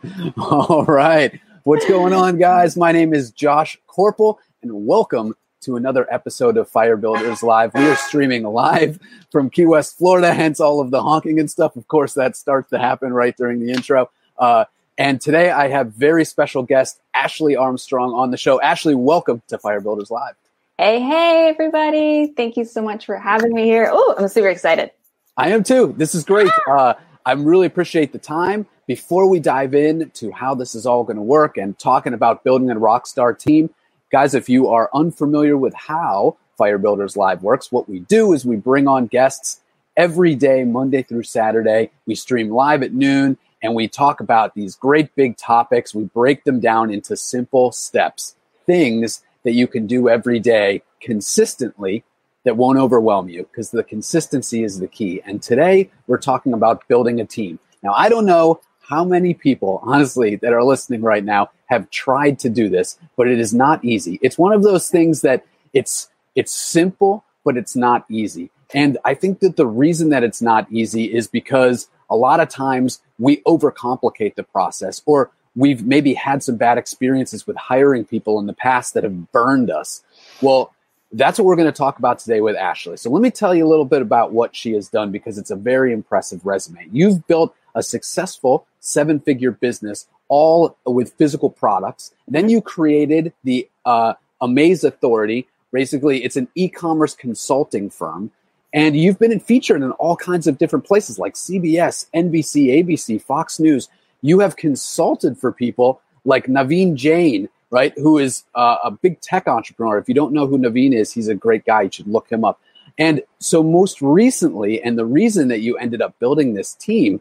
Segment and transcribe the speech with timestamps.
[0.38, 1.40] All right.
[1.64, 2.76] What's going on, guys?
[2.76, 7.74] My name is Josh Corporal, and welcome to another episode of Fire Builders Live.
[7.74, 8.98] We are streaming live
[9.30, 11.76] from Key West, Florida, hence all of the honking and stuff.
[11.76, 14.10] Of course, that starts to happen right during the intro.
[14.38, 14.64] Uh,
[14.98, 18.60] and today I have very special guest Ashley Armstrong on the show.
[18.60, 20.34] Ashley, welcome to Fire Builders Live.
[20.78, 22.32] Hey, hey, everybody.
[22.36, 23.88] Thank you so much for having me here.
[23.92, 24.90] Oh, I'm super excited.
[25.36, 25.94] I am too.
[25.96, 26.50] This is great.
[26.66, 28.66] Uh, I really appreciate the time.
[28.86, 32.42] Before we dive in to how this is all going to work and talking about
[32.42, 33.70] building a rock star team,
[34.10, 38.44] guys, if you are unfamiliar with how Fire Builders Live works, what we do is
[38.44, 39.60] we bring on guests
[39.96, 41.92] every day, Monday through Saturday.
[42.06, 45.94] We stream live at noon and we talk about these great big topics.
[45.94, 48.34] We break them down into simple steps,
[48.66, 52.02] things that you can do every day consistently
[52.44, 55.22] that won't overwhelm you because the consistency is the key.
[55.24, 57.60] And today we're talking about building a team.
[57.84, 58.60] Now, I don't know
[58.92, 63.26] how many people, honestly, that are listening right now have tried to do this, but
[63.26, 64.18] it is not easy.
[64.20, 68.50] It's one of those things that it's, it's simple, but it's not easy.
[68.74, 72.50] And I think that the reason that it's not easy is because a lot of
[72.50, 78.38] times we overcomplicate the process or we've maybe had some bad experiences with hiring people
[78.40, 80.04] in the past that have burned us.
[80.42, 80.74] Well,
[81.12, 82.98] that's what we're going to talk about today with Ashley.
[82.98, 85.50] So let me tell you a little bit about what she has done because it's
[85.50, 86.88] a very impressive resume.
[86.92, 92.14] You've built a successful seven figure business all with physical products.
[92.26, 95.46] Then you created the uh, Amaze Authority.
[95.72, 98.30] Basically, it's an e commerce consulting firm.
[98.72, 103.60] And you've been featured in all kinds of different places like CBS, NBC, ABC, Fox
[103.60, 103.90] News.
[104.22, 107.92] You have consulted for people like Naveen Jain, right?
[107.98, 109.98] Who is uh, a big tech entrepreneur.
[109.98, 111.82] If you don't know who Naveen is, he's a great guy.
[111.82, 112.58] You should look him up.
[112.96, 117.20] And so, most recently, and the reason that you ended up building this team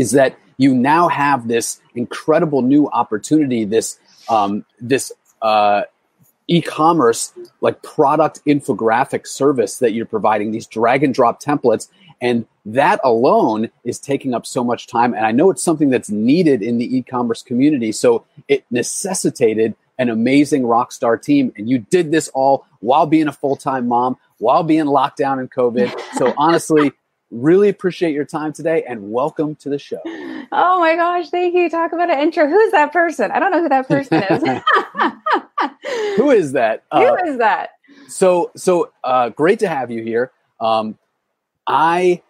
[0.00, 3.98] is that you now have this incredible new opportunity, this
[4.30, 5.12] um, this
[5.42, 5.82] uh,
[6.48, 11.88] e-commerce like product infographic service that you're providing these drag and drop templates
[12.20, 16.10] and that alone is taking up so much time and i know it's something that's
[16.10, 21.78] needed in the e-commerce community so it necessitated an amazing rock star team and you
[21.78, 25.94] did this all while being a full-time mom while being locked down in covid.
[26.14, 26.92] So honestly
[27.30, 30.00] really appreciate your time today and welcome to the show
[30.52, 31.70] Oh my gosh, thank you.
[31.70, 32.48] Talk about an intro.
[32.48, 33.30] Who's that person?
[33.30, 34.42] I don't know who that person is.
[36.16, 36.82] who is that?
[36.92, 37.70] Who uh, is that?
[38.08, 40.32] So, so uh, great to have you here.
[40.60, 40.98] Um,
[41.66, 42.22] I,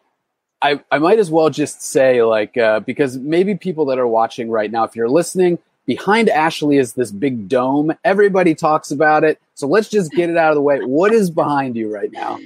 [0.60, 4.50] I, I might as well just say like uh, because maybe people that are watching
[4.50, 7.94] right now, if you're listening, behind Ashley is this big dome.
[8.04, 10.80] Everybody talks about it, so let's just get it out of the way.
[10.80, 12.38] What is behind you right now?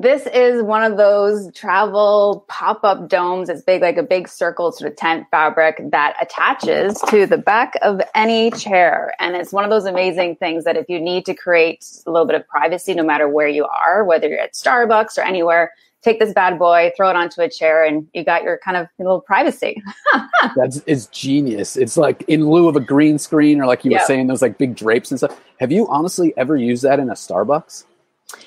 [0.00, 3.50] This is one of those travel pop up domes.
[3.50, 7.74] It's big, like a big circle sort of tent fabric that attaches to the back
[7.82, 9.12] of any chair.
[9.18, 12.26] And it's one of those amazing things that if you need to create a little
[12.26, 16.18] bit of privacy, no matter where you are, whether you're at Starbucks or anywhere, take
[16.18, 19.20] this bad boy, throw it onto a chair, and you got your kind of little
[19.20, 19.82] privacy.
[20.56, 21.76] That's it's genius.
[21.76, 24.00] It's like in lieu of a green screen, or like you yep.
[24.00, 25.38] were saying, those like big drapes and stuff.
[25.58, 27.84] Have you honestly ever used that in a Starbucks?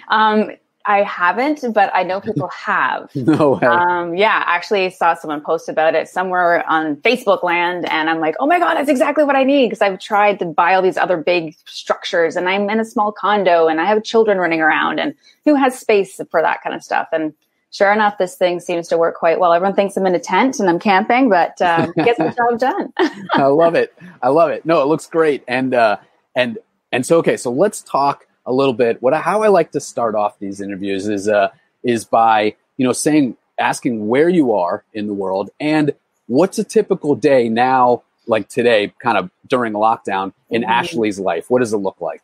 [0.07, 0.49] Um,
[0.85, 3.15] I haven't, but I know people have.
[3.15, 3.67] no way.
[3.67, 8.35] Um, yeah, actually saw someone post about it somewhere on Facebook land, and I'm like,
[8.39, 10.97] oh my god, that's exactly what I need because I've tried to buy all these
[10.97, 14.99] other big structures, and I'm in a small condo, and I have children running around,
[14.99, 15.13] and
[15.45, 17.07] who has space for that kind of stuff?
[17.13, 17.33] And
[17.71, 19.53] sure enough, this thing seems to work quite well.
[19.53, 22.93] Everyone thinks I'm in a tent and I'm camping, but uh, gets the job done.
[23.33, 23.93] I love it.
[24.21, 24.65] I love it.
[24.65, 25.97] No, it looks great, and uh,
[26.35, 26.57] and
[26.91, 29.01] and so okay, so let's talk a little bit.
[29.01, 31.49] What how I like to start off these interviews is uh,
[31.83, 35.93] is by you know saying asking where you are in the world and
[36.27, 40.71] what's a typical day now like today kind of during lockdown in mm-hmm.
[40.71, 41.49] Ashley's life.
[41.49, 42.23] What does it look like?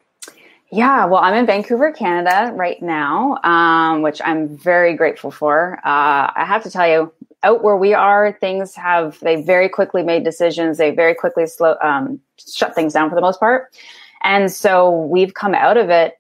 [0.72, 5.80] Yeah, well, I'm in Vancouver, Canada right now, um, which I'm very grateful for.
[5.84, 7.12] Uh, I have to tell you,
[7.42, 10.78] out where we are, things have they very quickly made decisions.
[10.78, 13.74] They very quickly slow um, shut things down for the most part.
[14.24, 16.20] And so we've come out of it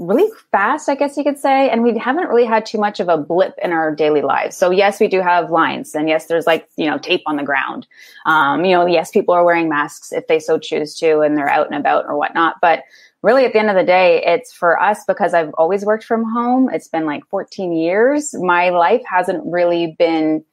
[0.00, 1.68] really fast, I guess you could say.
[1.68, 4.56] And we haven't really had too much of a blip in our daily lives.
[4.56, 7.42] So yes, we do have lines and yes, there's like, you know, tape on the
[7.42, 7.86] ground.
[8.24, 11.50] Um, you know, yes, people are wearing masks if they so choose to and they're
[11.50, 12.56] out and about or whatnot.
[12.62, 12.84] But
[13.22, 16.24] really at the end of the day, it's for us because I've always worked from
[16.24, 16.70] home.
[16.72, 18.34] It's been like 14 years.
[18.34, 20.44] My life hasn't really been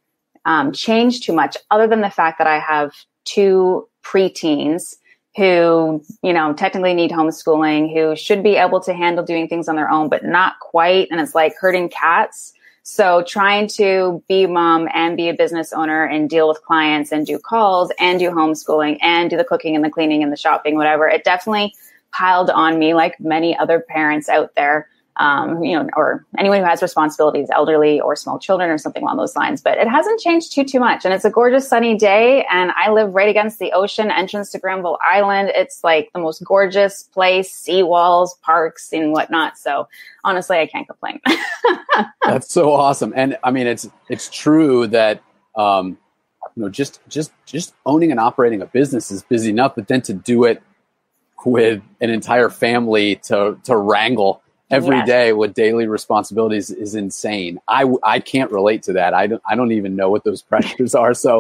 [0.44, 2.94] um, changed too much other than the fact that I have
[3.24, 4.96] two preteens
[5.38, 9.76] who, you know, technically need homeschooling, who should be able to handle doing things on
[9.76, 11.08] their own, but not quite.
[11.12, 12.54] And it's like herding cats.
[12.82, 17.26] So trying to be mom and be a business owner and deal with clients and
[17.26, 20.76] do calls and do homeschooling and do the cooking and the cleaning and the shopping,
[20.76, 21.76] whatever, it definitely
[22.12, 24.88] piled on me like many other parents out there
[25.18, 29.18] um, you know, or anyone who has responsibilities, elderly or small children or something along
[29.18, 29.62] those lines.
[29.62, 31.06] But it hasn't changed too, too much.
[31.06, 32.46] And it's a gorgeous sunny day.
[32.52, 35.52] And I live right against the ocean entrance to Granville Island.
[35.56, 39.58] It's like the most gorgeous place, seawalls, parks and whatnot.
[39.58, 39.88] So
[40.24, 41.20] honestly, I can't complain.
[42.24, 43.14] That's so awesome.
[43.16, 45.24] And I mean, it's, it's true that,
[45.56, 45.98] um,
[46.56, 50.02] you know, just, just, just owning and operating a business is busy enough, but then
[50.04, 50.62] to do it
[51.46, 55.08] with an entire family to, to wrangle every yes.
[55.08, 57.60] day with daily responsibilities is insane.
[57.68, 59.14] I, I can't relate to that.
[59.14, 61.14] I don't, I don't even know what those pressures are.
[61.14, 61.40] So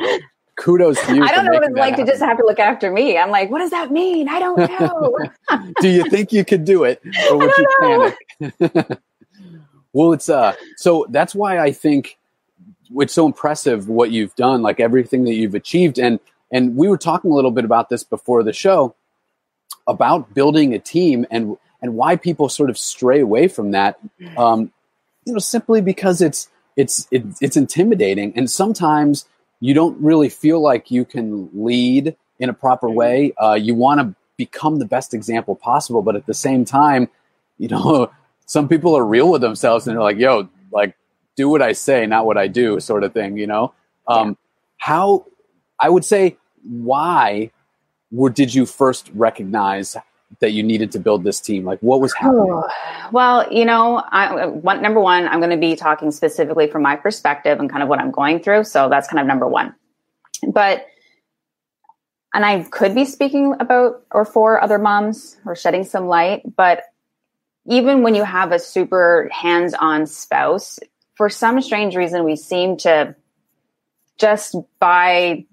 [0.55, 1.23] kudos to you.
[1.23, 2.05] I don't know what it's like happen.
[2.05, 3.17] to just have to look after me.
[3.17, 4.29] I'm like, what does that mean?
[4.29, 5.17] I don't know.
[5.81, 8.99] do you think you could do it or would you panic?
[9.93, 12.17] well, it's, uh, so that's why I think
[12.91, 15.99] it's so impressive what you've done, like everything that you've achieved.
[15.99, 16.19] And,
[16.51, 18.95] and we were talking a little bit about this before the show
[19.85, 23.99] about building a team and and why people sort of stray away from that.
[24.35, 24.71] Um,
[25.25, 29.25] you know, simply because it's it's it, it's intimidating, and sometimes
[29.59, 33.33] you don't really feel like you can lead in a proper way.
[33.41, 37.09] Uh, you want to become the best example possible, but at the same time,
[37.57, 38.11] you know,
[38.45, 40.95] some people are real with themselves and they're like, "Yo, like,
[41.35, 43.37] do what I say, not what I do," sort of thing.
[43.37, 43.73] You know,
[44.07, 44.33] um, yeah.
[44.77, 45.25] how
[45.79, 47.51] I would say why
[48.11, 49.97] were, did you first recognize
[50.39, 51.65] that you needed to build this team?
[51.65, 52.61] Like, what was happening?
[53.11, 56.95] Well, you know, I, one, number one, I'm going to be talking specifically from my
[56.95, 58.65] perspective and kind of what I'm going through.
[58.65, 59.73] So that's kind of number one.
[60.47, 60.85] But,
[62.33, 66.83] and I could be speaking about or for other moms or shedding some light, but
[67.65, 70.79] even when you have a super hands on spouse,
[71.15, 73.15] for some strange reason, we seem to
[74.17, 75.45] just by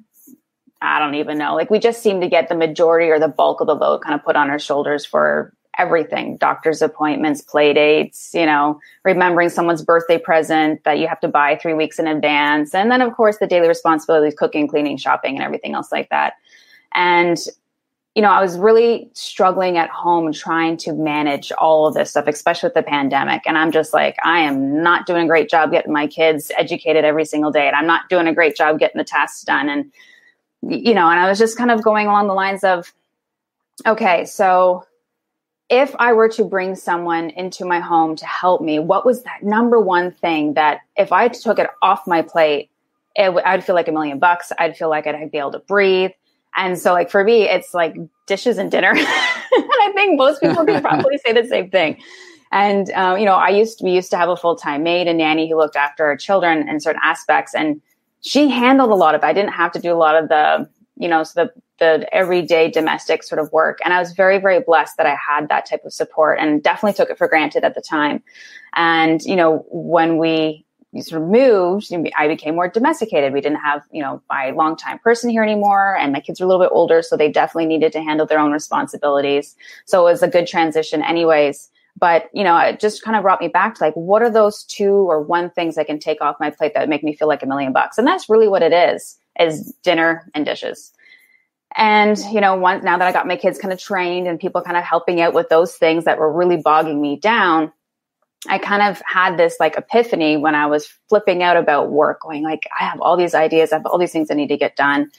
[0.84, 1.54] I don't even know.
[1.54, 4.14] Like we just seem to get the majority or the bulk of the vote kind
[4.14, 9.82] of put on our shoulders for everything doctor's appointments, play dates, you know, remembering someone's
[9.82, 12.74] birthday present that you have to buy three weeks in advance.
[12.74, 16.34] And then, of course, the daily responsibilities, cooking, cleaning, shopping, and everything else like that.
[16.94, 17.38] And,
[18.14, 22.28] you know, I was really struggling at home trying to manage all of this stuff,
[22.28, 23.42] especially with the pandemic.
[23.44, 27.04] And I'm just like, I am not doing a great job getting my kids educated
[27.04, 27.66] every single day.
[27.66, 29.68] And I'm not doing a great job getting the tasks done.
[29.68, 29.90] And,
[30.68, 32.92] you know, and I was just kind of going along the lines of,
[33.86, 34.84] okay, so
[35.70, 39.42] if I were to bring someone into my home to help me, what was that
[39.42, 42.70] number one thing that if I took it off my plate,
[43.16, 44.52] it w- I'd feel like a million bucks.
[44.58, 46.10] I'd feel like I'd be able to breathe.
[46.56, 47.96] And so, like for me, it's like
[48.26, 48.90] dishes and dinner.
[48.94, 52.00] and I think most people can probably say the same thing.
[52.52, 55.08] And um, you know, I used to, we used to have a full time maid
[55.08, 57.80] and nanny who looked after our children in certain aspects, and
[58.24, 59.26] she handled a lot of it.
[59.26, 62.70] I didn't have to do a lot of the, you know, so the, the everyday
[62.70, 63.80] domestic sort of work.
[63.84, 66.94] And I was very, very blessed that I had that type of support and definitely
[66.94, 68.22] took it for granted at the time.
[68.74, 70.64] And, you know, when we
[71.00, 73.32] sort of moved, I became more domesticated.
[73.32, 76.46] We didn't have, you know, my longtime person here anymore, and my kids are a
[76.46, 79.56] little bit older, so they definitely needed to handle their own responsibilities.
[79.84, 81.68] So it was a good transition, anyways.
[81.96, 84.64] But, you know, it just kind of brought me back to like, what are those
[84.64, 87.28] two or one things I can take off my plate that would make me feel
[87.28, 87.98] like a million bucks?
[87.98, 90.92] And that's really what it is, is dinner and dishes.
[91.76, 94.60] And, you know, once now that I got my kids kind of trained and people
[94.60, 97.72] kind of helping out with those things that were really bogging me down,
[98.48, 102.42] I kind of had this like epiphany when I was flipping out about work, going
[102.42, 104.76] like, I have all these ideas, I have all these things I need to get
[104.76, 105.10] done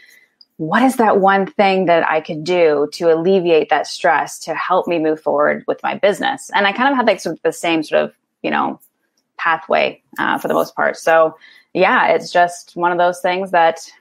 [0.57, 4.87] what is that one thing that I could do to alleviate that stress to help
[4.87, 6.49] me move forward with my business?
[6.53, 8.79] And I kind of had like sort of the same sort of, you know,
[9.37, 10.97] pathway uh, for the most part.
[10.97, 11.37] So
[11.73, 13.91] yeah, it's just one of those things that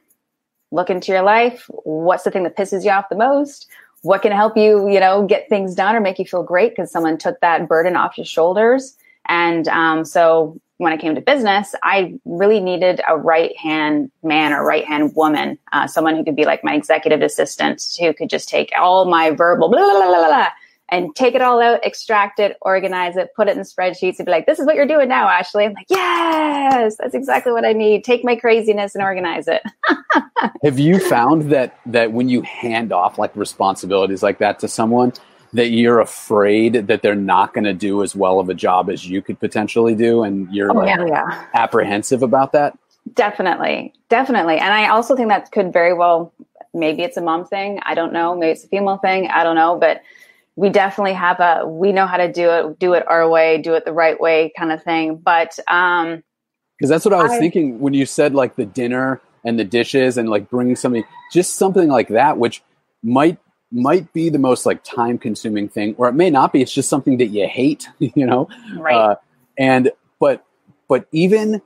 [0.71, 1.69] look into your life.
[1.83, 3.69] What's the thing that pisses you off the most?
[4.03, 6.93] What can help you, you know, get things done or make you feel great because
[6.93, 8.97] someone took that burden off your shoulders?
[9.27, 14.53] And um, so when it came to business, I really needed a right hand man
[14.53, 18.29] or right hand woman, uh, someone who could be like my executive assistant, who could
[18.29, 20.49] just take all my verbal blah, blah, blah, blah,
[20.89, 24.33] and take it all out, extract it, organize it, put it in spreadsheets, and be
[24.33, 27.73] like, "This is what you're doing now, Ashley." I'm like, "Yes, that's exactly what I
[27.73, 28.05] need.
[28.05, 29.63] Take my craziness and organize it."
[30.65, 35.13] Have you found that that when you hand off like responsibilities like that to someone?
[35.55, 39.09] That you're afraid that they're not going to do as well of a job as
[39.09, 41.47] you could potentially do and you're oh, like yeah, yeah.
[41.55, 42.77] apprehensive about that?
[43.15, 43.93] Definitely.
[44.09, 44.59] Definitely.
[44.59, 46.33] And i also think that could very well
[46.75, 47.79] maybe it's a mom thing.
[47.83, 48.35] I don't know.
[48.35, 49.29] Maybe it's a female thing.
[49.29, 49.79] I don't know.
[49.79, 50.03] But
[50.57, 53.75] we definitely have a we know how to do it do it our way do
[53.75, 55.17] it the right way kind of thing.
[55.17, 56.23] But um
[56.77, 59.65] because that's what I was I, thinking when you said like the dinner and the
[59.65, 62.63] dishes and like bringing something, just something like that, which
[63.03, 63.39] might
[63.75, 66.63] might be the most like time consuming thing, or it may not be.
[66.63, 68.49] It's just something that you hate, you know.
[68.77, 68.95] Right.
[68.95, 69.17] Uh,
[69.59, 69.91] and
[70.21, 70.45] but
[70.89, 71.61] but even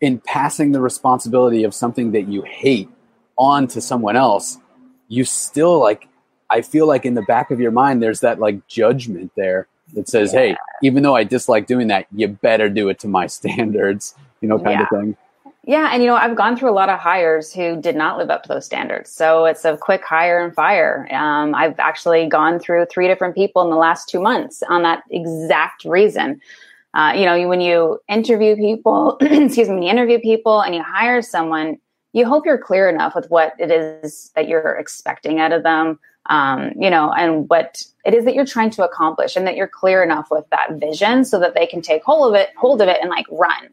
[0.00, 2.90] in passing the responsibility of something that you hate
[3.38, 4.58] on to someone else,
[5.08, 6.06] you still like.
[6.50, 10.08] I feel like in the back of your mind, there's that like judgment there that
[10.08, 10.40] says, yeah.
[10.40, 14.48] "Hey, even though I dislike doing that, you better do it to my standards." You
[14.48, 14.82] know, kind yeah.
[14.82, 15.16] of thing.
[15.66, 18.28] Yeah, and you know, I've gone through a lot of hires who did not live
[18.28, 19.10] up to those standards.
[19.10, 21.08] So it's a quick hire and fire.
[21.10, 25.04] Um, I've actually gone through three different people in the last two months on that
[25.10, 26.40] exact reason.
[26.92, 30.82] Uh, you know, when you interview people, excuse me, when you interview people and you
[30.82, 31.78] hire someone,
[32.12, 35.98] you hope you're clear enough with what it is that you're expecting out of them,
[36.26, 39.66] um, you know, and what it is that you're trying to accomplish, and that you're
[39.66, 42.88] clear enough with that vision so that they can take hold of it, hold of
[42.88, 43.70] it, and like run.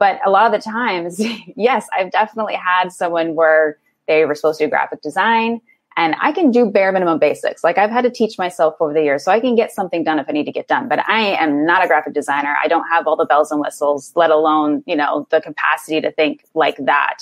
[0.00, 1.20] But a lot of the times,
[1.56, 3.78] yes, I've definitely had someone where
[4.08, 5.60] they were supposed to do graphic design
[5.96, 7.62] and I can do bare minimum basics.
[7.62, 10.18] Like I've had to teach myself over the years, so I can get something done
[10.18, 10.88] if I need to get done.
[10.88, 12.54] But I am not a graphic designer.
[12.62, 16.10] I don't have all the bells and whistles, let alone, you know, the capacity to
[16.12, 17.18] think like that.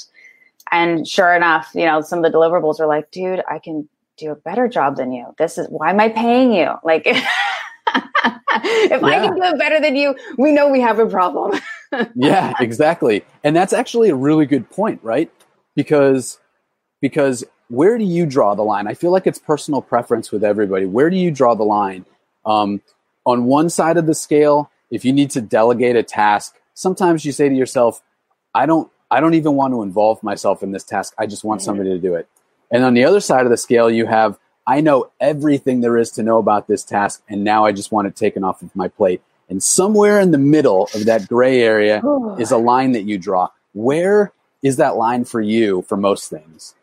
[0.71, 4.31] And sure enough, you know, some of the deliverables are like, dude, I can do
[4.31, 5.27] a better job than you.
[5.39, 6.75] This is why am I paying you?
[6.85, 9.01] Like if yeah.
[9.03, 11.59] I can do it better than you, we know we have a problem.
[12.15, 13.25] yeah, exactly.
[13.45, 15.31] And that's actually a really good point, right?
[15.75, 16.39] Because
[17.01, 18.87] because where do you draw the line?
[18.87, 20.87] I feel like it's personal preference with everybody.
[20.87, 22.05] Where do you draw the line?
[22.45, 22.81] Um,
[23.27, 27.33] on one side of the scale, if you need to delegate a task, sometimes you
[27.33, 28.03] say to yourself,
[28.55, 31.15] "I don't, I don't even want to involve myself in this task.
[31.19, 31.67] I just want mm-hmm.
[31.67, 32.27] somebody to do it."
[32.71, 36.11] And on the other side of the scale, you have, "I know everything there is
[36.13, 38.89] to know about this task, and now I just want it taken off of my
[38.89, 42.37] plate." And somewhere in the middle of that gray area oh.
[42.39, 43.49] is a line that you draw.
[43.73, 46.75] Where is that line for you for most things?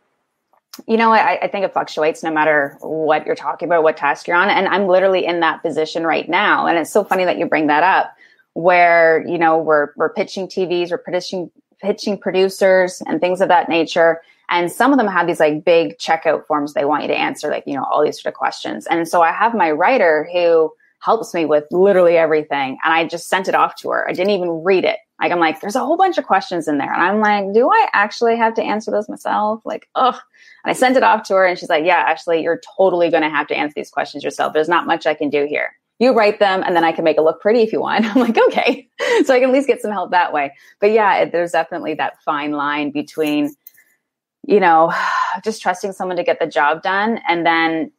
[0.88, 4.28] You know, I, I, think it fluctuates no matter what you're talking about, what task
[4.28, 4.50] you're on.
[4.50, 6.68] And I'm literally in that position right now.
[6.68, 8.14] And it's so funny that you bring that up,
[8.54, 13.70] where, you know, we're, we're pitching TVs, we're pitching, pitching producers and things of that
[13.70, 14.22] nature.
[14.50, 17.50] And some of them have these like big checkout forms they want you to answer,
[17.50, 18.86] like, you know, all these sort of questions.
[18.88, 20.74] And so I have my writer who
[21.06, 22.80] helps me with literally everything.
[22.84, 24.10] And I just sent it off to her.
[24.10, 24.98] I didn't even read it.
[25.22, 26.92] Like, I'm like, there's a whole bunch of questions in there.
[26.92, 29.62] And I'm like, do I actually have to answer those myself?
[29.66, 30.16] Like, ugh.
[30.64, 33.22] And I sent it off to her and she's like, yeah, actually, you're totally going
[33.22, 34.54] to have to answer these questions yourself.
[34.54, 35.74] There's not much I can do here.
[36.00, 38.06] You write them and then I can make it look pretty if you want.
[38.16, 38.90] I'm like, okay.
[39.24, 40.54] so I can at least get some help that way.
[40.82, 43.56] But yeah, it, there's definitely that fine line between,
[44.48, 44.92] you know,
[45.44, 47.20] just trusting someone to get the job done.
[47.30, 47.92] And then,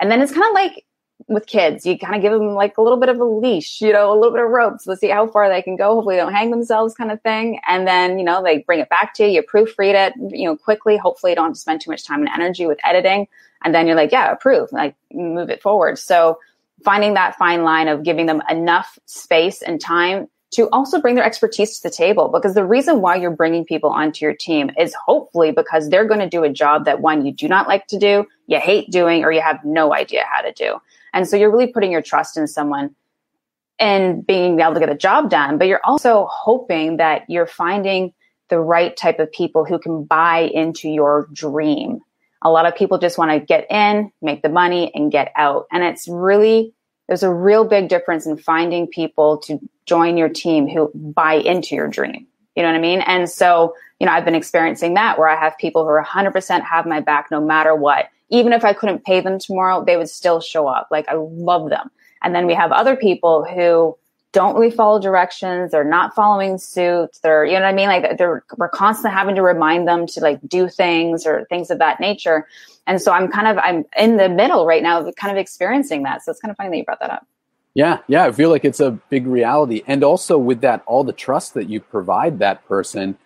[0.00, 0.84] and then it's kind of like,
[1.26, 3.92] with kids, you kind of give them like a little bit of a leash, you
[3.92, 4.86] know, a little bit of ropes.
[4.86, 5.94] Let's see how far they can go.
[5.94, 7.60] Hopefully, they don't hang themselves, kind of thing.
[7.66, 9.30] And then, you know, they bring it back to you.
[9.30, 10.96] You proofread it, you know, quickly.
[10.96, 13.26] Hopefully, you don't have to spend too much time and energy with editing.
[13.64, 15.98] And then you're like, yeah, approve, like move it forward.
[15.98, 16.38] So,
[16.84, 21.24] finding that fine line of giving them enough space and time to also bring their
[21.24, 24.94] expertise to the table because the reason why you're bringing people onto your team is
[24.94, 27.98] hopefully because they're going to do a job that one you do not like to
[27.98, 30.78] do, you hate doing, or you have no idea how to do.
[31.12, 32.96] And so you're really putting your trust in someone
[33.78, 38.12] and being able to get a job done, but you're also hoping that you're finding
[38.48, 42.00] the right type of people who can buy into your dream.
[42.42, 45.66] A lot of people just want to get in, make the money and get out.
[45.70, 46.72] And it's really,
[47.06, 51.76] there's a real big difference in finding people to join your team who buy into
[51.76, 52.26] your dream.
[52.56, 53.00] You know what I mean?
[53.02, 56.62] And so, you know, I've been experiencing that where I have people who are 100%
[56.62, 60.08] have my back no matter what even if I couldn't pay them tomorrow, they would
[60.08, 60.88] still show up.
[60.90, 61.90] Like I love them.
[62.22, 63.96] And then we have other people who
[64.32, 65.70] don't really follow directions.
[65.70, 67.18] They're not following suit.
[67.22, 67.88] They're, you know what I mean?
[67.88, 71.78] Like they're, we're constantly having to remind them to like do things or things of
[71.78, 72.46] that nature.
[72.86, 76.22] And so I'm kind of, I'm in the middle right now, kind of experiencing that.
[76.22, 77.26] So it's kind of funny that you brought that up.
[77.72, 77.98] Yeah.
[78.06, 78.24] Yeah.
[78.24, 79.82] I feel like it's a big reality.
[79.86, 83.16] And also with that, all the trust that you provide that person,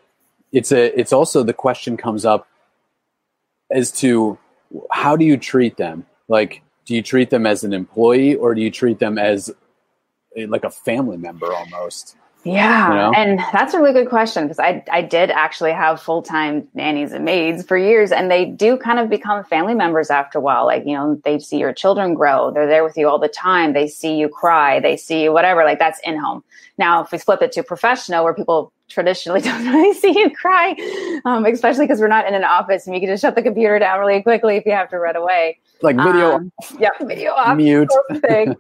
[0.53, 2.47] it's a, it's also the question comes up
[3.71, 4.39] as to
[4.91, 6.07] how do you treat them?
[6.29, 9.51] Like, do you treat them as an employee or do you treat them as
[10.37, 12.17] eh, like a family member almost?
[12.45, 13.13] Yeah, you know?
[13.15, 17.13] and that's a really good question because I I did actually have full time nannies
[17.13, 20.67] and maids for years, and they do kind of become family members after a while.
[20.67, 23.75] Like you know, they see your children grow, they're there with you all the time.
[23.75, 25.65] They see you cry, they see you whatever.
[25.65, 26.43] Like that's in home.
[26.79, 30.75] Now, if we flip it to professional, where people traditionally don't really see you cry,
[31.25, 33.79] um, especially because we're not in an office and you can just shut the computer
[33.79, 35.59] down really quickly if you have to run away.
[35.81, 37.91] Like video, um, yeah, video off, mute,
[38.29, 38.55] thing,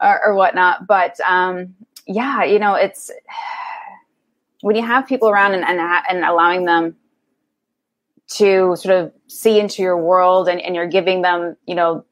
[0.00, 0.86] or, or, whatnot.
[0.88, 1.74] But um,
[2.06, 3.10] yeah, you know, it's
[4.60, 6.96] when you have people around and, and, and allowing them
[8.26, 12.04] to sort of see into your world and, and you're giving them, you know,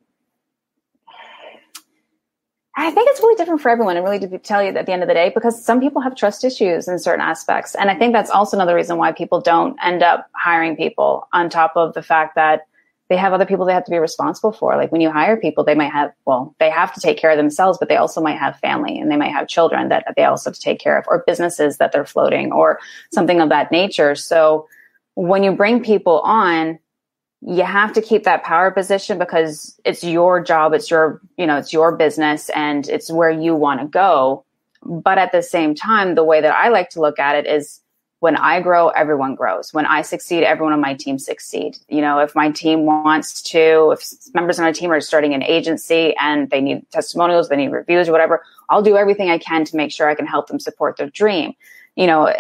[2.75, 5.03] I think it's really different for everyone and really to tell you at the end
[5.03, 7.75] of the day because some people have trust issues in certain aspects.
[7.75, 11.51] And I think that's also another reason why people don't end up hiring people on
[11.51, 12.67] top of the fact that
[13.13, 14.75] they have other people they have to be responsible for.
[14.75, 17.37] Like when you hire people, they might have, well, they have to take care of
[17.37, 20.49] themselves, but they also might have family and they might have children that they also
[20.49, 22.81] have to take care of or businesses that they're floating or
[23.13, 24.15] something of that nature.
[24.15, 24.67] So
[25.15, 26.79] when you bring people on,
[27.43, 31.59] you have to keep that power position because it's your job, it's your, you know,
[31.59, 34.43] it's your business and it's where you want to go.
[34.83, 37.82] But at the same time, the way that I like to look at it is
[38.23, 39.75] when I grow, everyone grows.
[39.75, 41.77] When I succeed, everyone on my team succeed.
[41.89, 45.43] You know, if my team wants to, if members on my team are starting an
[45.43, 49.65] agency and they need testimonials, they need reviews or whatever, I'll do everything I can
[49.65, 51.55] to make sure I can help them support their dream
[51.97, 52.33] you know,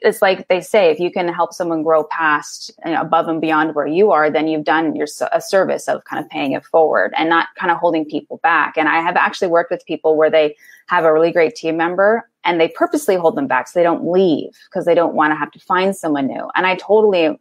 [0.00, 3.40] it's like they say, if you can help someone grow past you know, above and
[3.40, 6.64] beyond where you are, then you've done your a service of kind of paying it
[6.64, 8.76] forward and not kind of holding people back.
[8.76, 10.56] And I have actually worked with people where they
[10.88, 14.10] have a really great team member and they purposely hold them back so they don't
[14.10, 16.50] leave because they don't want to have to find someone new.
[16.54, 17.38] And I totally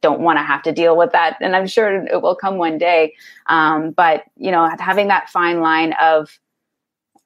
[0.00, 1.36] don't want to have to deal with that.
[1.40, 3.14] And I'm sure it will come one day.
[3.46, 6.38] Um, but you know, having that fine line of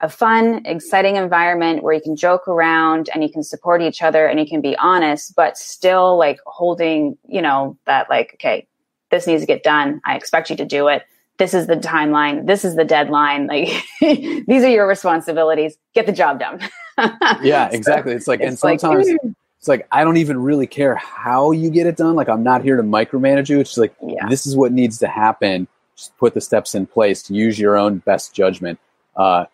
[0.00, 4.26] a fun, exciting environment where you can joke around and you can support each other
[4.26, 8.66] and you can be honest, but still like holding, you know, that like, okay,
[9.10, 10.00] this needs to get done.
[10.04, 11.04] I expect you to do it.
[11.38, 12.46] This is the timeline.
[12.46, 13.46] This is the deadline.
[13.46, 13.68] Like
[14.00, 15.78] these are your responsibilities.
[15.94, 16.60] Get the job done.
[17.42, 18.12] yeah, exactly.
[18.12, 21.70] It's like, it's and sometimes like, it's like, I don't even really care how you
[21.70, 22.16] get it done.
[22.16, 23.60] Like I'm not here to micromanage you.
[23.60, 24.28] It's just like, yeah.
[24.28, 25.68] this is what needs to happen.
[25.96, 28.78] Just put the steps in place to use your own best judgment.
[29.16, 29.46] Uh,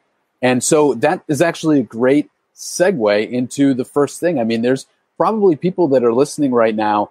[0.43, 4.39] and so that is actually a great segue into the first thing.
[4.39, 7.11] I mean, there's probably people that are listening right now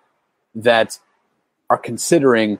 [0.53, 0.99] that
[1.69, 2.59] are considering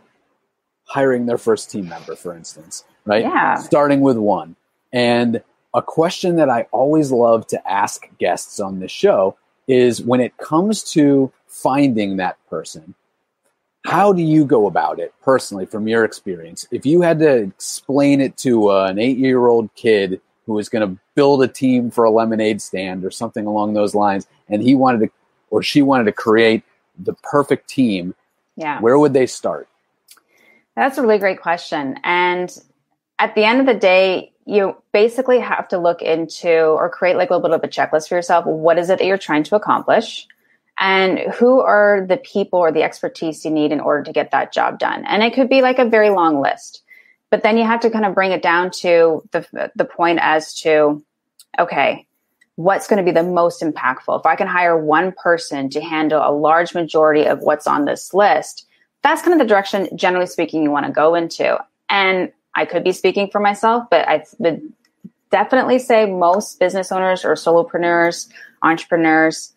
[0.86, 3.24] hiring their first team member, for instance, right?
[3.24, 3.56] Yeah.
[3.56, 4.56] Starting with one.
[4.94, 10.20] And a question that I always love to ask guests on this show is when
[10.20, 12.96] it comes to finding that person,
[13.86, 16.68] how do you go about it personally from your experience?
[16.72, 20.70] If you had to explain it to uh, an eight year old kid who was
[20.70, 24.62] going to build a team for a lemonade stand or something along those lines, and
[24.62, 25.10] he wanted to,
[25.50, 26.64] or she wanted to create
[26.98, 28.16] the perfect team,
[28.56, 29.68] yeah, where would they start?
[30.76, 32.00] That's a really great question.
[32.04, 32.56] And
[33.20, 37.30] at the end of the day, you basically have to look into or create like
[37.30, 38.46] a little bit of a checklist for yourself.
[38.46, 40.28] What is it that you're trying to accomplish?
[40.80, 44.52] And who are the people or the expertise you need in order to get that
[44.52, 45.06] job done?
[45.06, 46.82] And it could be like a very long list.
[47.32, 50.54] But then you have to kind of bring it down to the, the point as
[50.62, 51.04] to,
[51.58, 52.06] okay,
[52.56, 54.20] what's going to be the most impactful?
[54.20, 58.14] If I can hire one person to handle a large majority of what's on this
[58.14, 58.68] list,
[59.02, 61.58] that's kind of the direction, generally speaking, you want to go into.
[61.90, 64.62] And I could be speaking for myself, but I would
[65.32, 68.30] definitely say most business owners or solopreneurs,
[68.62, 69.54] entrepreneurs,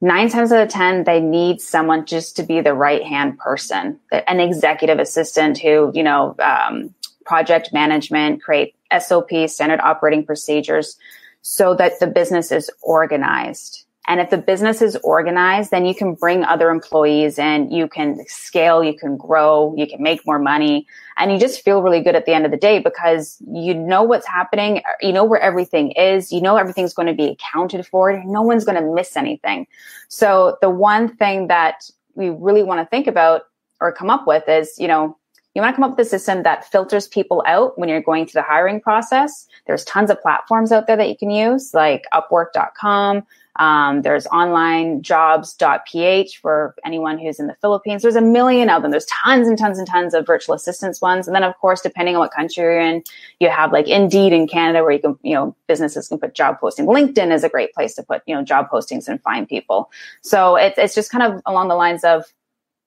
[0.00, 3.98] nine times out of 10, they need someone just to be the right hand person,
[4.12, 6.94] an executive assistant who, you know, um,
[7.28, 10.96] project management, create SOP, standard operating procedures,
[11.42, 13.84] so that the business is organized.
[14.08, 18.24] And if the business is organized, then you can bring other employees in, you can
[18.26, 20.86] scale, you can grow, you can make more money,
[21.18, 24.02] and you just feel really good at the end of the day because you know
[24.02, 28.24] what's happening, you know where everything is, you know everything's going to be accounted for,
[28.24, 29.66] no one's going to miss anything.
[30.08, 33.42] So the one thing that we really want to think about
[33.78, 35.17] or come up with is, you know,
[35.58, 38.26] you want to come up with a system that filters people out when you're going
[38.26, 39.48] through the hiring process.
[39.66, 43.26] There's tons of platforms out there that you can use, like Upwork.com.
[43.56, 48.02] Um, there's onlinejobs.ph for anyone who's in the Philippines.
[48.02, 48.92] There's a million of them.
[48.92, 51.26] There's tons and tons and tons of virtual assistants ones.
[51.26, 53.02] And then, of course, depending on what country you're in,
[53.40, 56.60] you have like Indeed in Canada where you can, you know, businesses can put job
[56.60, 56.86] posting.
[56.86, 59.90] LinkedIn is a great place to put, you know, job postings and find people.
[60.22, 62.32] So it's just kind of along the lines of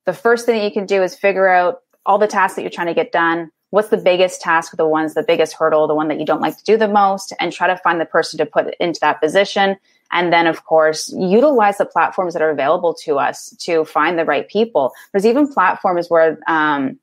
[0.06, 2.72] the first thing that you can do is figure out all the tasks that you're
[2.72, 3.52] trying to get done.
[3.70, 6.58] What's the biggest task, the ones, the biggest hurdle, the one that you don't like
[6.58, 9.78] to do the most, and try to find the person to put into that position.
[10.12, 14.26] And then, of course, utilize the platforms that are available to us to find the
[14.26, 14.92] right people.
[15.12, 17.00] There's even platforms where, um,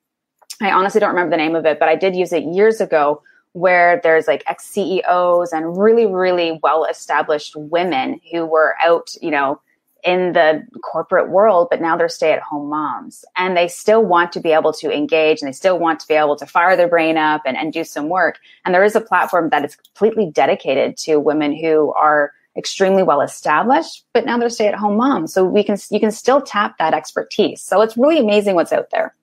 [0.60, 3.22] I honestly don't remember the name of it, but I did use it years ago
[3.52, 9.30] where there's like ex CEOs and really, really well established women who were out, you
[9.30, 9.60] know,
[10.08, 14.32] in the corporate world, but now they're stay at home moms and they still want
[14.32, 16.88] to be able to engage and they still want to be able to fire their
[16.88, 18.38] brain up and, and do some work.
[18.64, 23.20] And there is a platform that is completely dedicated to women who are extremely well
[23.20, 25.34] established, but now they're stay at home moms.
[25.34, 27.60] So we can, you can still tap that expertise.
[27.60, 29.14] So it's really amazing what's out there.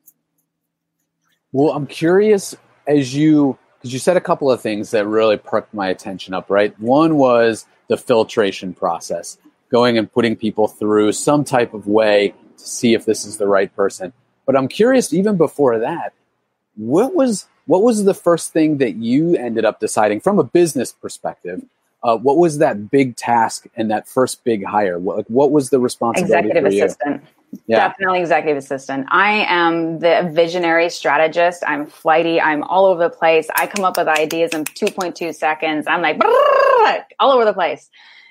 [1.52, 5.74] Well, I'm curious as you, because you said a couple of things that really perked
[5.74, 6.80] my attention up, right?
[6.80, 9.40] One was the filtration process,
[9.76, 13.46] going and putting people through some type of way to see if this is the
[13.46, 14.14] right person.
[14.46, 16.14] But I'm curious, even before that,
[16.76, 20.94] what was what was the first thing that you ended up deciding from a business
[20.94, 21.62] perspective?
[22.04, 25.00] Uh, what was that big task and that first big hire?
[25.00, 26.50] What, what was the responsibility?
[26.50, 27.24] Executive assistant.
[27.66, 27.88] Yeah.
[27.88, 29.08] Definitely executive assistant.
[29.10, 31.64] I am the visionary strategist.
[31.66, 32.40] I'm flighty.
[32.40, 33.48] I'm all over the place.
[33.56, 35.88] I come up with ideas in 2.2 seconds.
[35.88, 36.22] I'm like
[37.20, 37.90] all over the place.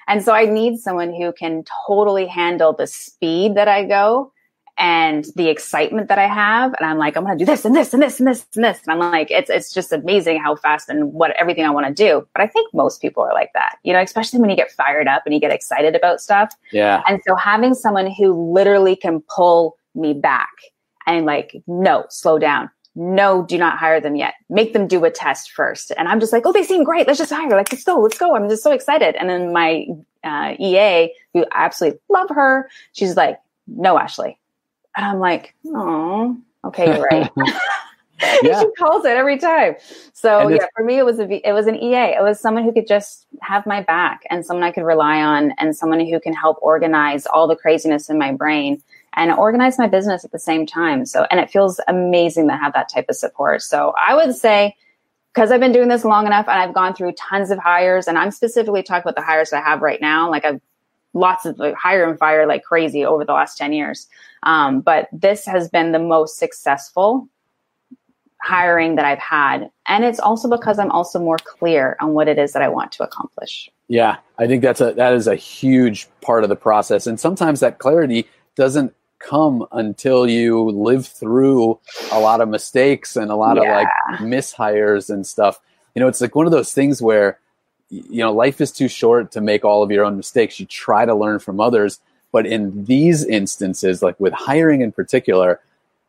[0.09, 4.33] And so I need someone who can totally handle the speed that I go
[4.77, 6.75] and the excitement that I have.
[6.79, 8.65] And I'm like, I'm going to do this and this and this and this and
[8.65, 8.81] this.
[8.87, 11.95] And I'm like, it's, it's just amazing how fast and what everything I want to
[11.95, 12.27] do.
[12.35, 15.07] But I think most people are like that, you know, especially when you get fired
[15.07, 16.53] up and you get excited about stuff.
[16.73, 17.03] Yeah.
[17.09, 20.51] And so having someone who literally can pull me back
[21.07, 22.71] and like, no, slow down.
[22.97, 24.35] No, do not hire them yet.
[24.49, 25.93] Make them do a test first.
[25.97, 27.07] And I'm just like, oh, they seem great.
[27.07, 27.51] Let's just hire.
[27.51, 28.37] Like, let's go, let's go.
[28.37, 29.17] I'm just so excited.
[29.17, 29.87] And then my
[30.23, 34.39] uh, EA, who absolutely love her, she's like, no, Ashley,
[34.97, 37.31] and I'm like, oh, okay, you're right.
[38.43, 38.61] yeah.
[38.61, 39.75] she calls it every time.
[40.13, 42.15] So yeah, for me, it was a it was an EA.
[42.17, 45.53] It was someone who could just have my back and someone I could rely on,
[45.59, 48.83] and someone who can help organize all the craziness in my brain
[49.17, 51.07] and organize my business at the same time.
[51.07, 53.63] So, and it feels amazing to have that type of support.
[53.63, 54.77] So, I would say
[55.35, 58.17] because I've been doing this long enough and I've gone through tons of hires, and
[58.17, 60.31] I'm specifically talking about the hires I have right now.
[60.31, 60.61] Like I've
[61.15, 64.09] lots of like, hire and fire like crazy over the last 10 years.
[64.43, 67.29] Um, but this has been the most successful
[68.43, 69.71] hiring that I've had.
[69.87, 72.93] And it's also because I'm also more clear on what it is that I want
[72.93, 73.71] to accomplish.
[73.89, 77.07] Yeah, I think that's a that is a huge part of the process.
[77.07, 78.95] And sometimes that clarity doesn't
[79.29, 81.79] come until you live through
[82.13, 83.63] a lot of mistakes and a lot yeah.
[83.63, 85.61] of like mishires and stuff.
[85.95, 87.39] You know, it's like one of those things where
[87.91, 90.59] you know, life is too short to make all of your own mistakes.
[90.59, 92.01] You try to learn from others.
[92.33, 95.61] But in these instances, like with hiring in particular,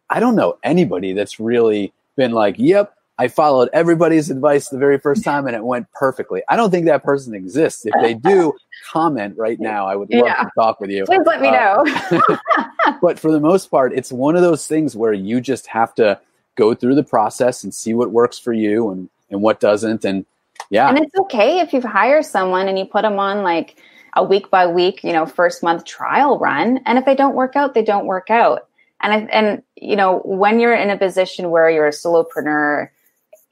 [0.10, 4.99] I don't know anybody that's really been like, yep, I followed everybody's advice the very
[4.99, 6.41] first time and it went perfectly.
[6.49, 7.86] I don't think that person exists.
[7.86, 8.54] If they do,
[8.91, 9.88] comment right now.
[9.88, 10.43] I would love yeah.
[10.43, 11.06] to talk with you.
[11.06, 12.38] Please let me uh, know.
[13.01, 16.19] but for the most part, it's one of those things where you just have to
[16.56, 20.04] go through the process and see what works for you and, and what doesn't.
[20.04, 20.25] And
[20.69, 20.89] yeah.
[20.89, 23.82] And it's okay if you hire someone and you put them on like
[24.15, 26.80] a week by week, you know, first month trial run.
[26.86, 28.67] And if they don't work out, they don't work out.
[29.01, 32.89] And I, and you know, when you're in a position where you're a solopreneur,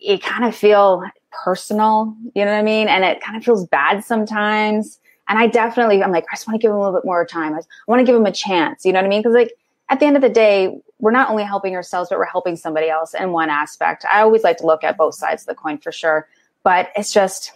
[0.04, 1.04] you kind of feel
[1.44, 2.88] personal, you know what I mean?
[2.88, 5.00] And it kind of feels bad sometimes.
[5.30, 7.26] And I definitely, I'm like, I just want to give them a little bit more
[7.26, 7.54] time.
[7.54, 8.86] I want to give them a chance.
[8.86, 9.22] You know what I mean?
[9.22, 9.54] Because like
[9.90, 12.90] at the end of the day, we're not only helping ourselves, but we're helping somebody
[12.90, 14.06] else in one aspect.
[14.12, 16.28] I always like to look at both sides of the coin for sure
[16.64, 17.52] but it's just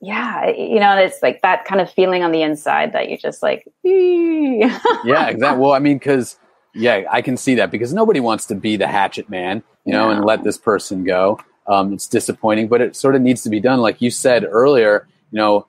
[0.00, 3.42] yeah you know it's like that kind of feeling on the inside that you just
[3.42, 6.38] like yeah exactly well i mean because
[6.74, 10.08] yeah i can see that because nobody wants to be the hatchet man you know
[10.08, 10.16] no.
[10.16, 13.60] and let this person go um, it's disappointing but it sort of needs to be
[13.60, 15.66] done like you said earlier you know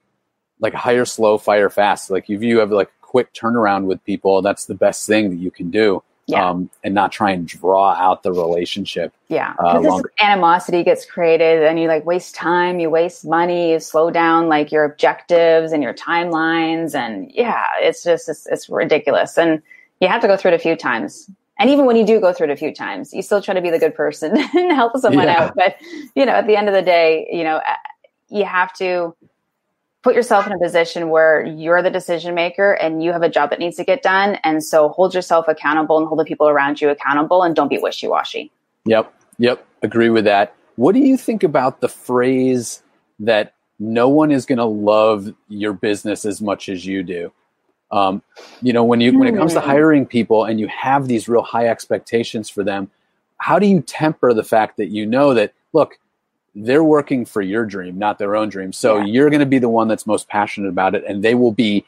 [0.60, 4.42] like hire slow fire fast like if you have like a quick turnaround with people
[4.42, 6.50] that's the best thing that you can do yeah.
[6.50, 9.14] Um, and not try and draw out the relationship.
[9.30, 13.80] Yeah, uh, this animosity gets created, and you like waste time, you waste money, you
[13.80, 19.38] slow down like your objectives and your timelines, and yeah, it's just it's, it's ridiculous,
[19.38, 19.62] and
[20.02, 21.32] you have to go through it a few times.
[21.60, 23.62] And even when you do go through it a few times, you still try to
[23.62, 25.46] be the good person and help someone yeah.
[25.46, 25.56] out.
[25.56, 25.76] But
[26.16, 27.62] you know, at the end of the day, you know,
[28.30, 29.16] you have to
[30.04, 33.50] put yourself in a position where you're the decision maker and you have a job
[33.50, 34.36] that needs to get done.
[34.44, 37.78] And so hold yourself accountable and hold the people around you accountable and don't be
[37.78, 38.52] wishy washy.
[38.86, 39.14] Yep.
[39.40, 39.66] Yep.
[39.82, 40.56] Agree with that.
[40.76, 42.82] What do you think about the phrase
[43.20, 47.32] that no one is going to love your business as much as you do?
[47.92, 48.22] Um,
[48.62, 49.68] you know, when you when it comes to hmm.
[49.68, 52.92] hiring people and you have these real high expectations for them,
[53.38, 55.98] how do you temper the fact that you know that look,
[56.56, 58.74] they're working for your dream, not their own dream.
[58.74, 59.06] So yeah.
[59.06, 61.86] you're going to be the one that's most passionate about it, and they will be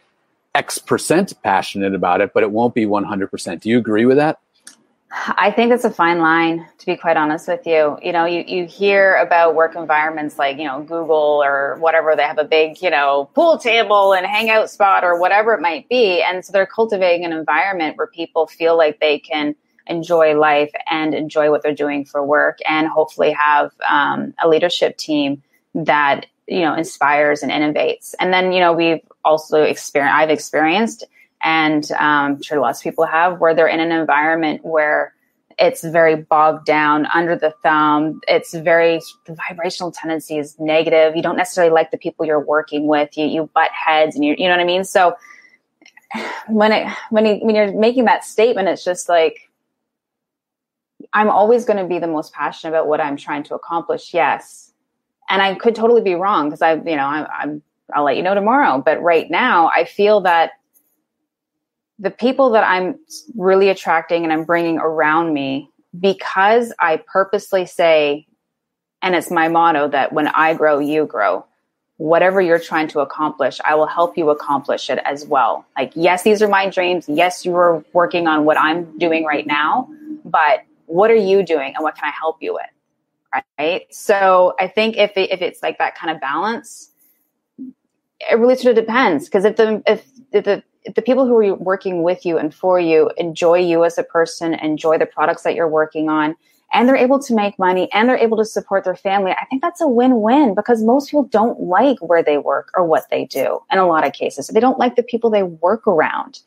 [0.55, 3.61] X percent passionate about it, but it won't be 100%.
[3.61, 4.39] Do you agree with that?
[5.11, 7.97] I think it's a fine line, to be quite honest with you.
[8.01, 12.23] You know, you, you hear about work environments like, you know, Google or whatever, they
[12.23, 16.21] have a big, you know, pool table and hangout spot or whatever it might be.
[16.21, 19.55] And so they're cultivating an environment where people feel like they can
[19.87, 24.97] enjoy life and enjoy what they're doing for work and hopefully have um, a leadership
[24.97, 25.41] team
[25.73, 31.05] that you know inspires and innovates and then you know we've also experienced, I've experienced,
[31.41, 35.13] and um, I'm sure lots of people have, where they're in an environment where
[35.59, 38.21] it's very bogged down under the thumb.
[38.27, 41.15] It's very the vibrational tendency is negative.
[41.15, 43.17] You don't necessarily like the people you're working with.
[43.17, 44.85] You you butt heads, and you you know what I mean.
[44.85, 45.15] So
[46.47, 49.49] when it when you, when you're making that statement, it's just like
[51.13, 54.13] I'm always going to be the most passionate about what I'm trying to accomplish.
[54.13, 54.71] Yes,
[55.29, 57.61] and I could totally be wrong because I you know I, I'm
[57.93, 58.81] I'll let you know tomorrow.
[58.83, 60.51] But right now, I feel that
[61.99, 62.97] the people that I'm
[63.35, 68.25] really attracting and I'm bringing around me because I purposely say,
[69.01, 71.45] and it's my motto that when I grow, you grow.
[71.97, 75.65] Whatever you're trying to accomplish, I will help you accomplish it as well.
[75.77, 77.09] Like, yes, these are my dreams.
[77.09, 79.89] Yes, you are working on what I'm doing right now,
[80.23, 83.41] but what are you doing and what can I help you with?
[83.59, 83.85] Right.
[83.93, 86.89] So I think if, it, if it's like that kind of balance,
[87.57, 89.25] it really sort of depends.
[89.25, 90.63] Because if the, if, if the
[90.95, 94.53] the people who are working with you and for you enjoy you as a person,
[94.53, 96.35] enjoy the products that you're working on,
[96.73, 99.61] and they're able to make money and they're able to support their family, I think
[99.61, 103.59] that's a win-win because most people don't like where they work or what they do
[103.71, 104.47] in a lot of cases.
[104.47, 106.39] They don't like the people they work around.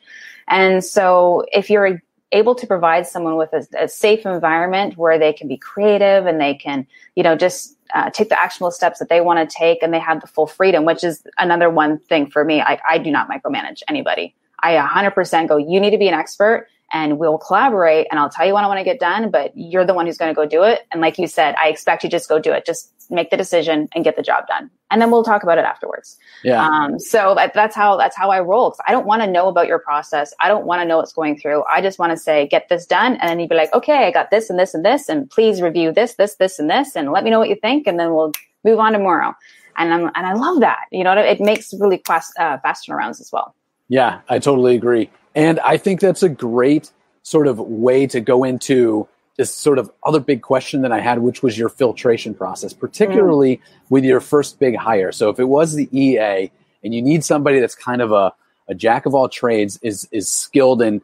[0.47, 2.01] And so if you're
[2.33, 6.41] able to provide someone with a, a safe environment where they can be creative and
[6.41, 9.81] they can, you know, just uh, take the actionable steps that they want to take
[9.83, 12.59] and they have the full freedom, which is another one thing for me.
[12.59, 14.35] I, I do not micromanage anybody.
[14.61, 18.45] I 100% go, you need to be an expert and we'll collaborate and I'll tell
[18.45, 20.45] you when I want to get done, but you're the one who's going to go
[20.45, 20.81] do it.
[20.91, 22.65] And like you said, I expect you just go do it.
[22.65, 24.69] Just make the decision and get the job done.
[24.91, 26.17] And then we'll talk about it afterwards.
[26.43, 26.63] Yeah.
[26.63, 28.75] Um, so that, that's how, that's how I roll.
[28.87, 30.33] I don't want to know about your process.
[30.39, 31.63] I don't want to know what's going through.
[31.65, 33.13] I just want to say, get this done.
[33.15, 35.09] And then you'd be like, okay, I got this and this and this.
[35.09, 36.95] And please review this, this, this, and this.
[36.95, 37.87] And let me know what you think.
[37.87, 39.33] And then we'll move on tomorrow.
[39.77, 40.85] And I'm, and I love that.
[40.91, 43.55] You know, it makes really fast, uh, fast turnarounds as well.
[43.89, 45.09] Yeah, I totally agree.
[45.33, 46.91] And I think that's a great
[47.23, 51.19] sort of way to go into this sort of other big question that I had,
[51.19, 53.61] which was your filtration process, particularly mm.
[53.89, 55.11] with your first big hire.
[55.11, 56.51] So if it was the EA
[56.83, 58.33] and you need somebody that's kind of a,
[58.67, 61.01] a jack of all trades, is is skilled in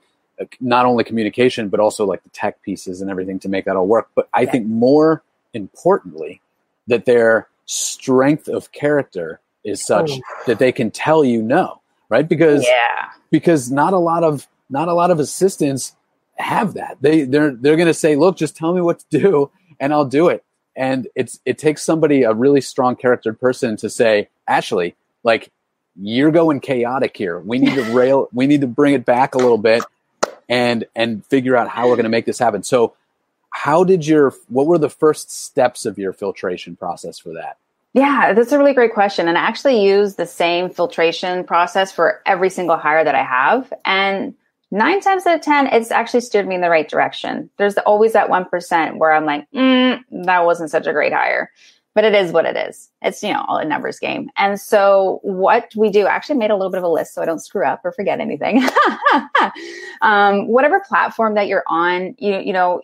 [0.62, 3.88] not only communication but also like the tech pieces and everything to make that all
[3.88, 4.10] work.
[4.16, 4.52] But I yeah.
[4.52, 6.42] think more importantly,
[6.88, 10.22] that their strength of character is such oh.
[10.48, 12.28] that they can tell you no, right?
[12.28, 13.10] Because yeah.
[13.32, 15.96] because not a lot of not a lot of assistants
[16.40, 16.98] have that.
[17.02, 20.06] They they're they're going to say, "Look, just tell me what to do, and I'll
[20.06, 20.44] do it."
[20.76, 25.52] And it's it takes somebody a really strong charactered person to say, "Actually, like
[25.96, 27.40] you're going chaotic here.
[27.40, 28.30] We need to rail.
[28.34, 29.84] We need to bring it back a little bit,
[30.48, 32.94] and and figure out how we're going to make this happen." So,
[33.52, 37.58] how did your what were the first steps of your filtration process for that?
[37.94, 39.28] Yeah, that's a really great question.
[39.28, 43.74] And I actually use the same filtration process for every single hire that I have.
[43.84, 44.36] And
[44.72, 47.50] nine times out of 10, it's actually steered me in the right direction.
[47.58, 51.52] There's always that 1% where I'm like, mm, that wasn't such a great hire.
[51.96, 52.90] But it is what it is.
[53.02, 54.30] It's, you know, all a numbers game.
[54.38, 57.22] And so what we do, I actually made a little bit of a list so
[57.22, 58.64] I don't screw up or forget anything.
[60.02, 62.82] um, whatever platform that you're on, you, you know,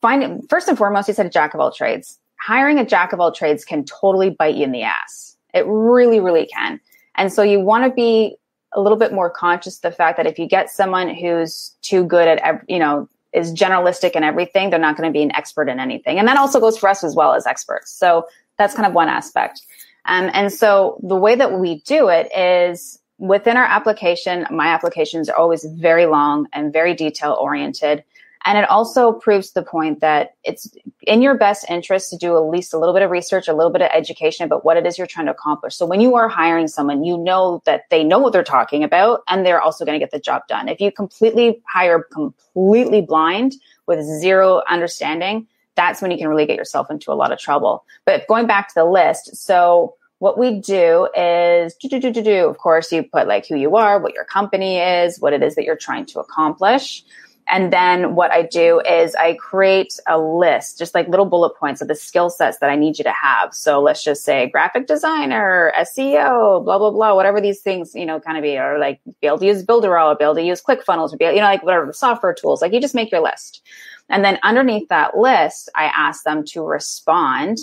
[0.00, 2.18] find it, first and foremost, you said a jack of all trades.
[2.40, 5.36] Hiring a jack of all trades can totally bite you in the ass.
[5.52, 6.80] It really, really can.
[7.16, 8.36] And so you want to be
[8.76, 12.04] a little bit more conscious of the fact that if you get someone who's too
[12.04, 15.68] good at, you know, is generalistic in everything, they're not going to be an expert
[15.68, 16.18] in anything.
[16.18, 17.90] And that also goes for us as well as experts.
[17.90, 18.26] So
[18.58, 19.62] that's kind of one aspect.
[20.04, 25.28] Um, and so the way that we do it is within our application, my applications
[25.28, 28.04] are always very long and very detail oriented.
[28.46, 30.70] And it also proves the point that it's
[31.02, 33.72] in your best interest to do at least a little bit of research, a little
[33.72, 35.74] bit of education about what it is you're trying to accomplish.
[35.74, 39.22] So when you are hiring someone, you know that they know what they're talking about
[39.28, 40.68] and they're also going to get the job done.
[40.68, 43.56] If you completely hire completely blind
[43.86, 47.84] with zero understanding, that's when you can really get yourself into a lot of trouble.
[48.04, 52.22] But going back to the list, so what we do is do, do, do, do,
[52.22, 52.48] do.
[52.48, 55.56] Of course, you put like who you are, what your company is, what it is
[55.56, 57.04] that you're trying to accomplish.
[57.48, 61.80] And then what I do is I create a list, just like little bullet points
[61.80, 63.54] of the skill sets that I need you to have.
[63.54, 68.18] So let's just say graphic designer, SEO, blah, blah, blah, whatever these things, you know,
[68.18, 71.16] kind of be, or like be able to use Builderall, be able to use ClickFunnels,
[71.16, 73.62] be, you know, like whatever software tools, like you just make your list.
[74.08, 77.58] And then underneath that list, I ask them to respond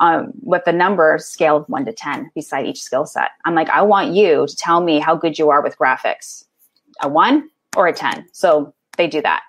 [0.00, 3.30] um, with the number scale of one to 10 beside each skill set.
[3.44, 6.44] I'm like, I want you to tell me how good you are with graphics.
[7.02, 8.26] A one or a 10.
[8.32, 9.42] So they do that.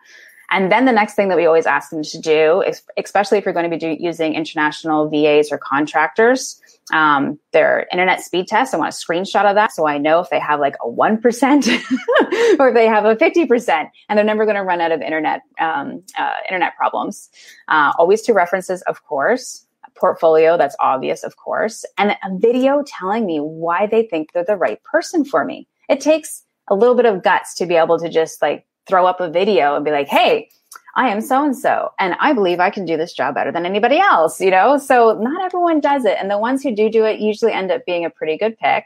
[0.52, 3.46] And then the next thing that we always ask them to do, is especially if
[3.46, 6.62] you're going to be do, using international VAs or contractors,
[6.94, 8.74] um, their internet speed test.
[8.74, 12.58] I want a screenshot of that so I know if they have like a 1%
[12.60, 15.42] or if they have a 50% and they're never going to run out of internet,
[15.58, 17.30] um, uh, internet problems.
[17.70, 19.66] Uh, always two references, of course.
[19.86, 21.86] A portfolio, that's obvious, of course.
[21.98, 25.70] And a video telling me why they think they're the right person for me.
[25.88, 29.22] It takes a little bit of guts to be able to just like throw up
[29.22, 30.50] a video and be like, hey,
[30.96, 33.66] I am so and so, and I believe I can do this job better than
[33.66, 34.78] anybody else, you know?
[34.78, 36.18] So not everyone does it.
[36.20, 38.84] And the ones who do do it usually end up being a pretty good pick.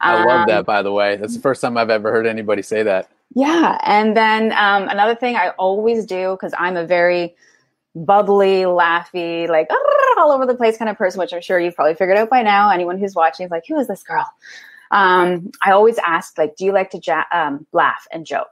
[0.00, 1.14] I um, love that, by the way.
[1.14, 3.08] That's the first time I've ever heard anybody say that.
[3.34, 3.78] Yeah.
[3.84, 7.36] And then um, another thing I always do, because I'm a very
[7.94, 9.68] bubbly, laughy, like
[10.18, 12.42] all over the place kind of person, which I'm sure you've probably figured out by
[12.42, 12.70] now.
[12.70, 14.26] Anyone who's watching is like, who is this girl?
[14.90, 18.50] Um, I always ask, like, do you like to ja- um, laugh and joke?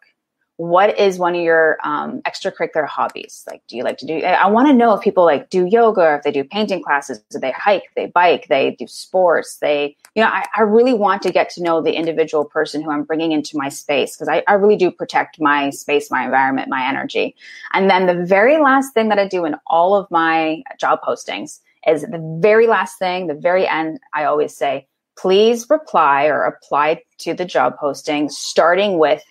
[0.56, 3.44] What is one of your um, extracurricular hobbies?
[3.48, 4.18] Like, do you like to do?
[4.18, 7.18] I want to know if people like do yoga, or if they do painting classes,
[7.30, 9.56] do they hike, they bike, they do sports.
[9.56, 12.92] They, you know, I, I really want to get to know the individual person who
[12.92, 16.68] I'm bringing into my space because I, I really do protect my space, my environment,
[16.68, 17.34] my energy.
[17.72, 21.60] And then the very last thing that I do in all of my job postings
[21.86, 23.98] is the very last thing, the very end.
[24.12, 24.86] I always say,
[25.16, 29.22] please reply or apply to the job posting, starting with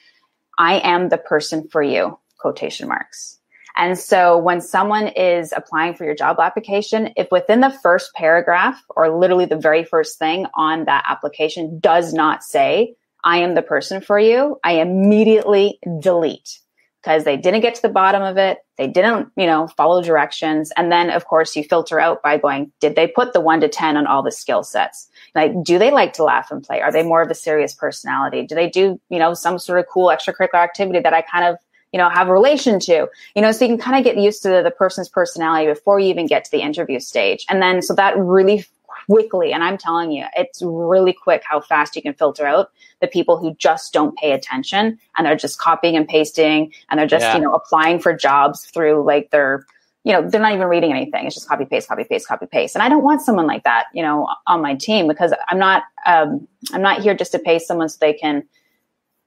[0.57, 3.39] I am the person for you, quotation marks.
[3.75, 8.79] And so when someone is applying for your job application, if within the first paragraph
[8.89, 13.61] or literally the very first thing on that application does not say, I am the
[13.61, 16.59] person for you, I immediately delete
[17.03, 18.59] because they didn't get to the bottom of it.
[18.77, 20.71] They didn't, you know, follow directions.
[20.77, 23.67] And then of course you filter out by going, did they put the one to
[23.67, 25.09] 10 on all the skill sets?
[25.35, 26.81] Like, do they like to laugh and play?
[26.81, 28.45] Are they more of a serious personality?
[28.45, 31.57] Do they do, you know, some sort of cool extracurricular activity that I kind of,
[31.91, 33.07] you know, have a relation to?
[33.35, 36.07] You know, so you can kind of get used to the person's personality before you
[36.07, 37.45] even get to the interview stage.
[37.49, 38.65] And then, so that really
[39.05, 43.07] quickly, and I'm telling you, it's really quick how fast you can filter out the
[43.07, 47.23] people who just don't pay attention and they're just copying and pasting and they're just,
[47.23, 47.35] yeah.
[47.35, 49.65] you know, applying for jobs through like their
[50.03, 51.25] you know, they're not even reading anything.
[51.25, 52.75] It's just copy paste, copy paste, copy paste.
[52.75, 55.83] And I don't want someone like that, you know, on my team because I'm not,
[56.05, 58.43] um, I'm not here just to pay someone so they can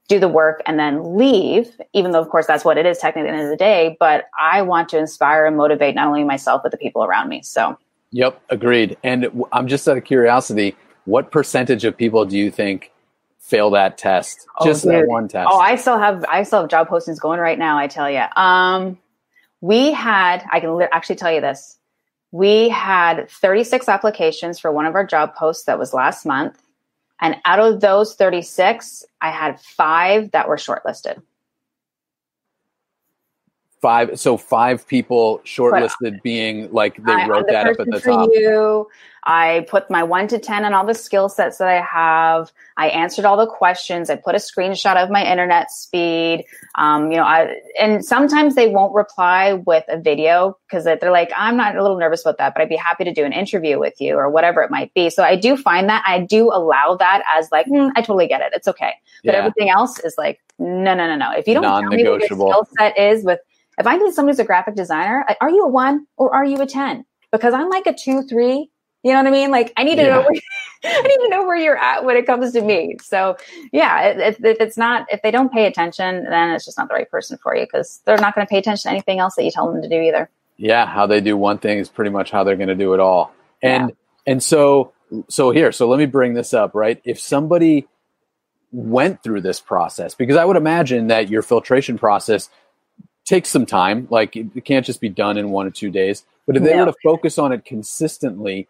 [0.09, 3.31] do the work and then leave, even though of course that's what it is technically
[3.31, 3.97] at the end of the day.
[3.99, 7.43] But I want to inspire and motivate not only myself, but the people around me.
[7.43, 7.79] So.
[8.17, 8.41] Yep.
[8.49, 8.97] Agreed.
[9.05, 10.75] And I'm just out of curiosity,
[11.05, 12.91] what percentage of people do you think
[13.39, 14.47] fail that test?
[14.59, 15.47] Oh, just that one test.
[15.53, 17.77] Oh, I still have, I still have job postings going right now.
[17.77, 18.23] I tell you.
[18.35, 18.97] Um,
[19.61, 21.79] we had, I can actually tell you this.
[22.33, 26.59] We had 36 applications for one of our job posts that was last month.
[27.21, 31.21] And out of those 36, I had five that were shortlisted.
[33.87, 38.31] Five, so five people shortlisted being like they I, wrote that up at the top.
[38.33, 38.89] You,
[39.23, 42.53] I put my one to 10 on all the skill sets that I have.
[42.77, 44.11] I answered all the questions.
[44.11, 46.47] I put a screenshot of my internet speed.
[46.75, 51.31] Um, you know, I, and sometimes they won't reply with a video because they're like,
[51.37, 53.79] I'm not a little nervous about that, but I'd be happy to do an interview
[53.79, 55.11] with you or whatever it might be.
[55.11, 58.41] So I do find that I do allow that as like, mm, I totally get
[58.41, 58.53] it.
[58.53, 58.95] It's okay.
[59.25, 59.39] But yeah.
[59.39, 61.31] everything else is like, no, no, no, no.
[61.31, 63.39] If you don't tell me what your skill set is with,
[63.79, 66.61] if I need somebody who's a graphic designer, are you a one or are you
[66.61, 67.05] a 10?
[67.33, 68.71] Because I'm like a two, three,
[69.03, 69.51] you know what I mean?
[69.51, 70.09] Like I need to yeah.
[70.09, 70.41] know where,
[70.85, 72.97] I need to know where you're at when it comes to me.
[73.03, 73.37] So
[73.73, 76.95] yeah, if, if it's not if they don't pay attention, then it's just not the
[76.95, 79.45] right person for you because they're not going to pay attention to anything else that
[79.45, 80.29] you tell them to do either.
[80.57, 83.01] Yeah, how they do one thing is pretty much how they're going to do it
[83.01, 83.33] all.
[83.63, 84.33] And yeah.
[84.33, 84.93] and so
[85.29, 87.01] so here, so let me bring this up, right?
[87.05, 87.87] If somebody
[88.73, 92.51] went through this process, because I would imagine that your filtration process
[93.27, 96.25] takes some time, like it can't just be done in one or two days.
[96.47, 98.69] But if they were to focus on it consistently,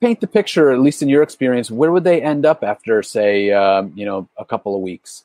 [0.00, 3.50] paint the picture, at least in your experience, where would they end up after, say,
[3.50, 5.24] um, you know, a couple of weeks?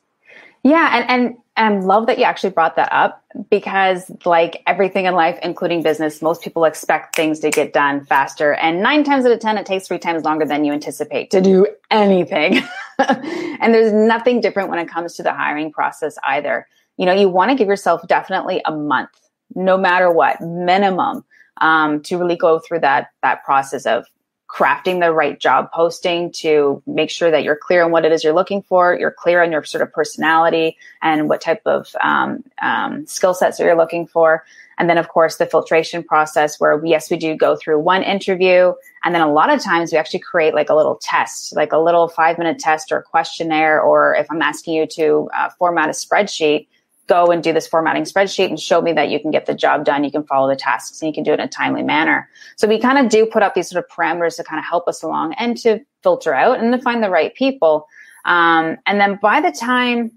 [0.62, 5.14] Yeah, and and and love that you actually brought that up because, like everything in
[5.14, 9.32] life, including business, most people expect things to get done faster, and nine times out
[9.32, 12.62] of ten, it takes three times longer than you anticipate to do anything.
[12.98, 16.66] and there's nothing different when it comes to the hiring process either.
[16.96, 19.10] You know, you want to give yourself definitely a month,
[19.54, 21.24] no matter what, minimum,
[21.60, 24.06] um, to really go through that that process of
[24.48, 28.22] crafting the right job posting to make sure that you're clear on what it is
[28.22, 32.44] you're looking for, you're clear on your sort of personality and what type of um,
[32.62, 34.44] um, skill sets that you're looking for.
[34.78, 38.72] And then, of course, the filtration process where, yes, we do go through one interview.
[39.04, 41.78] And then a lot of times we actually create like a little test, like a
[41.78, 43.80] little five minute test or questionnaire.
[43.80, 46.66] Or if I'm asking you to uh, format a spreadsheet,
[47.06, 49.84] go and do this formatting spreadsheet and show me that you can get the job
[49.84, 50.04] done.
[50.04, 52.28] You can follow the tasks and you can do it in a timely manner.
[52.56, 54.88] So we kind of do put up these sort of parameters to kind of help
[54.88, 57.86] us along and to filter out and to find the right people.
[58.24, 60.12] Um, and then by the time,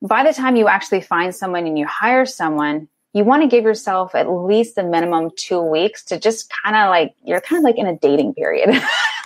[0.00, 3.64] by the time you actually find someone and you hire someone, you want to give
[3.64, 7.64] yourself at least a minimum two weeks to just kind of like you're kind of
[7.64, 8.70] like in a dating period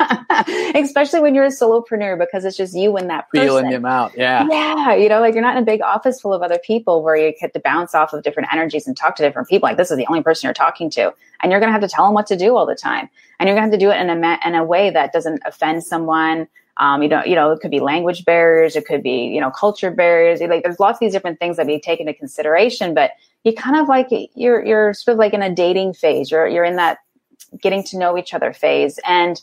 [0.74, 3.46] especially when you're a solopreneur because it's just you and that person.
[3.46, 6.32] feeling them out yeah yeah you know like you're not in a big office full
[6.32, 9.22] of other people where you get to bounce off of different energies and talk to
[9.22, 11.72] different people like this is the only person you're talking to and you're going to
[11.72, 13.78] have to tell them what to do all the time and you're going to have
[13.78, 16.48] to do it in a in a way that doesn't offend someone
[16.78, 19.50] um, you know, you know, it could be language barriers, it could be, you know,
[19.50, 20.40] culture barriers.
[20.40, 23.12] Like there's lots of these different things that we take into consideration, but
[23.44, 26.30] you kind of like you're you're sort of like in a dating phase.
[26.30, 26.98] You're you're in that
[27.60, 28.98] getting to know each other phase.
[29.06, 29.40] And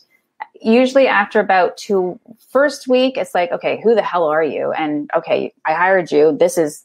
[0.60, 2.18] usually after about two
[2.50, 4.72] first week it's like okay who the hell are you?
[4.72, 6.36] And okay i hired you.
[6.36, 6.84] This is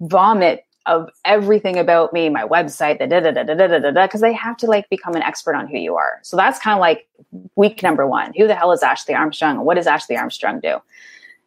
[0.00, 4.06] vomit of everything about me my website the da da da da da da da
[4.06, 6.18] because they have to like become an expert on who you are.
[6.22, 7.08] So that's kind of like
[7.54, 8.32] week number one.
[8.36, 9.64] Who the hell is ashley armstrong?
[9.64, 10.78] What does ashley armstrong do?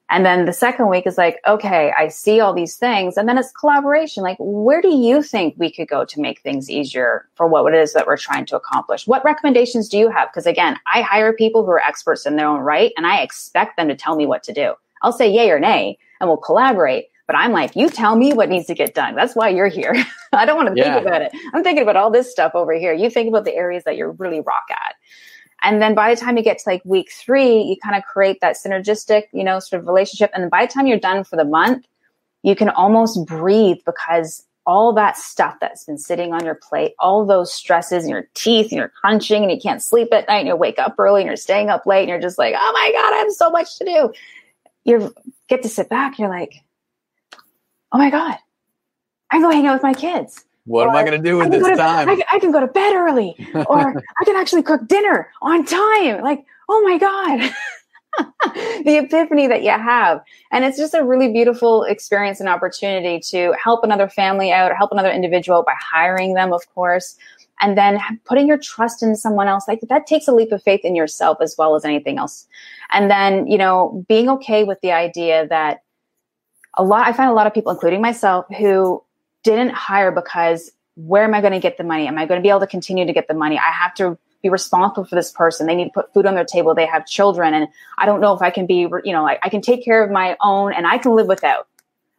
[0.09, 3.17] And then the second week is like, okay, I see all these things.
[3.17, 4.21] And then it's collaboration.
[4.21, 7.77] Like, where do you think we could go to make things easier for what it
[7.77, 9.07] is that we're trying to accomplish?
[9.07, 10.29] What recommendations do you have?
[10.31, 13.77] Because again, I hire people who are experts in their own right, and I expect
[13.77, 14.75] them to tell me what to do.
[15.01, 17.07] I'll say yay or nay, and we'll collaborate.
[17.25, 19.15] But I'm like, you tell me what needs to get done.
[19.15, 19.95] That's why you're here.
[20.33, 20.93] I don't want to yeah.
[20.93, 21.31] think about it.
[21.53, 22.93] I'm thinking about all this stuff over here.
[22.93, 24.95] You think about the areas that you're really rock at.
[25.63, 28.39] And then by the time you get to like week three, you kind of create
[28.41, 30.31] that synergistic, you know, sort of relationship.
[30.33, 31.85] And by the time you're done for the month,
[32.43, 37.25] you can almost breathe because all that stuff that's been sitting on your plate, all
[37.25, 40.47] those stresses in your teeth, and you're crunching and you can't sleep at night and
[40.47, 42.91] you wake up early and you're staying up late and you're just like, oh my
[42.91, 44.13] God, I have so much to do.
[44.83, 45.13] You
[45.47, 46.19] get to sit back.
[46.19, 46.63] You're like,
[47.91, 48.37] oh my God,
[49.31, 50.44] I go hang out with my kids.
[50.65, 52.09] What or, am I going to do with this to, time?
[52.09, 53.35] I, I, can go to bed early,
[53.67, 56.21] or I can actually cook dinner on time.
[56.21, 57.51] Like, oh my God.
[58.83, 60.21] the epiphany that you have.
[60.51, 64.75] And it's just a really beautiful experience and opportunity to help another family out or
[64.75, 67.17] help another individual by hiring them, of course.
[67.61, 70.81] And then putting your trust in someone else, like that takes a leap of faith
[70.83, 72.47] in yourself as well as anything else.
[72.91, 75.81] And then, you know, being okay with the idea that
[76.77, 79.01] a lot, I find a lot of people, including myself, who
[79.45, 82.07] didn't hire because where am I going to get the money?
[82.07, 83.57] Am I going to be able to continue to get the money?
[83.57, 85.67] I have to be responsible for this person.
[85.67, 86.75] They need to put food on their table.
[86.75, 87.53] They have children.
[87.53, 87.67] And
[87.97, 90.11] I don't know if I can be, you know, I, I can take care of
[90.11, 91.67] my own and I can live without,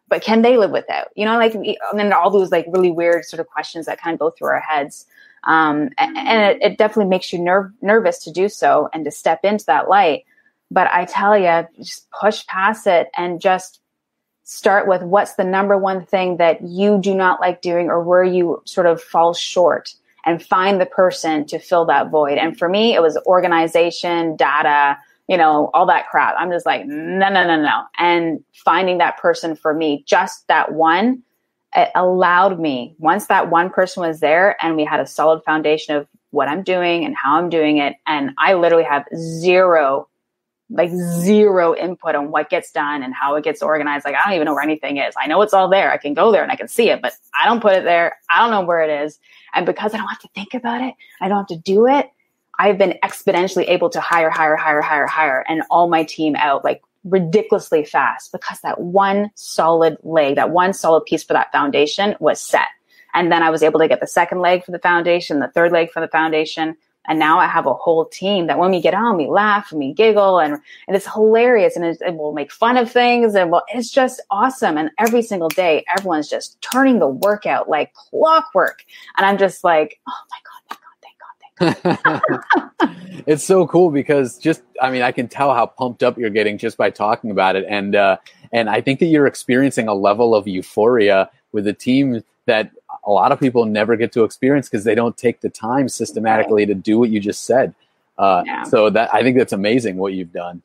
[0.09, 1.09] but can they live without?
[1.17, 4.15] You know, like, and then all those like really weird sort of questions that kind
[4.15, 5.07] of go through our heads.
[5.45, 9.45] Um, and, it, it, definitely makes you ner- nervous to do so and to step
[9.45, 10.25] into that light.
[10.71, 13.81] But I tell you, just push past it and just
[14.49, 18.23] start with what's the number one thing that you do not like doing or where
[18.23, 19.93] you sort of fall short
[20.25, 22.39] and find the person to fill that void.
[22.39, 24.97] And for me, it was organization, data,
[25.29, 26.37] you know, all that crap.
[26.39, 27.83] I'm just like, no, no, no, no.
[27.99, 31.25] And finding that person for me, just that one,
[31.75, 35.97] it allowed me, once that one person was there and we had a solid foundation
[35.97, 37.97] of what I'm doing and how I'm doing it.
[38.07, 40.09] And I literally have zero
[40.69, 44.05] like zero input on what gets done and how it gets organized.
[44.05, 45.15] Like I don't even know where anything is.
[45.21, 45.93] I know it's all there.
[45.93, 48.17] I can go there and I can see it, but I don't put it there.
[48.29, 49.19] I don't know where it is.
[49.55, 52.11] And because I don't have to think about it, I don't have to do it.
[52.59, 56.65] I've been exponentially able to hire, hire, hire, hire, hire, and all my team out
[56.65, 62.17] like ridiculously fast because that one solid leg, that one solid piece for that foundation
[62.19, 62.67] was set.
[63.15, 65.73] And then I was able to get the second leg for the foundation, the third
[65.73, 66.77] leg for the foundation.
[67.09, 69.79] And now I have a whole team that when we get on, we laugh and
[69.79, 70.55] we giggle and,
[70.87, 74.21] and it's hilarious and, it, and we'll make fun of things and we'll, it's just
[74.31, 74.77] awesome.
[74.77, 78.85] And every single day, everyone's just turning the workout like clockwork.
[79.17, 83.23] And I'm just like, oh my God, thank God, thank God, thank God.
[83.27, 86.59] it's so cool because just, I mean, I can tell how pumped up you're getting
[86.59, 87.65] just by talking about it.
[87.69, 88.19] And, uh,
[88.53, 92.71] and I think that you're experiencing a level of euphoria with a team that
[93.05, 96.63] a lot of people never get to experience because they don't take the time systematically
[96.63, 96.69] right.
[96.69, 97.75] to do what you just said.
[98.19, 98.63] Uh, yeah.
[98.65, 100.63] So that I think that's amazing what you've done.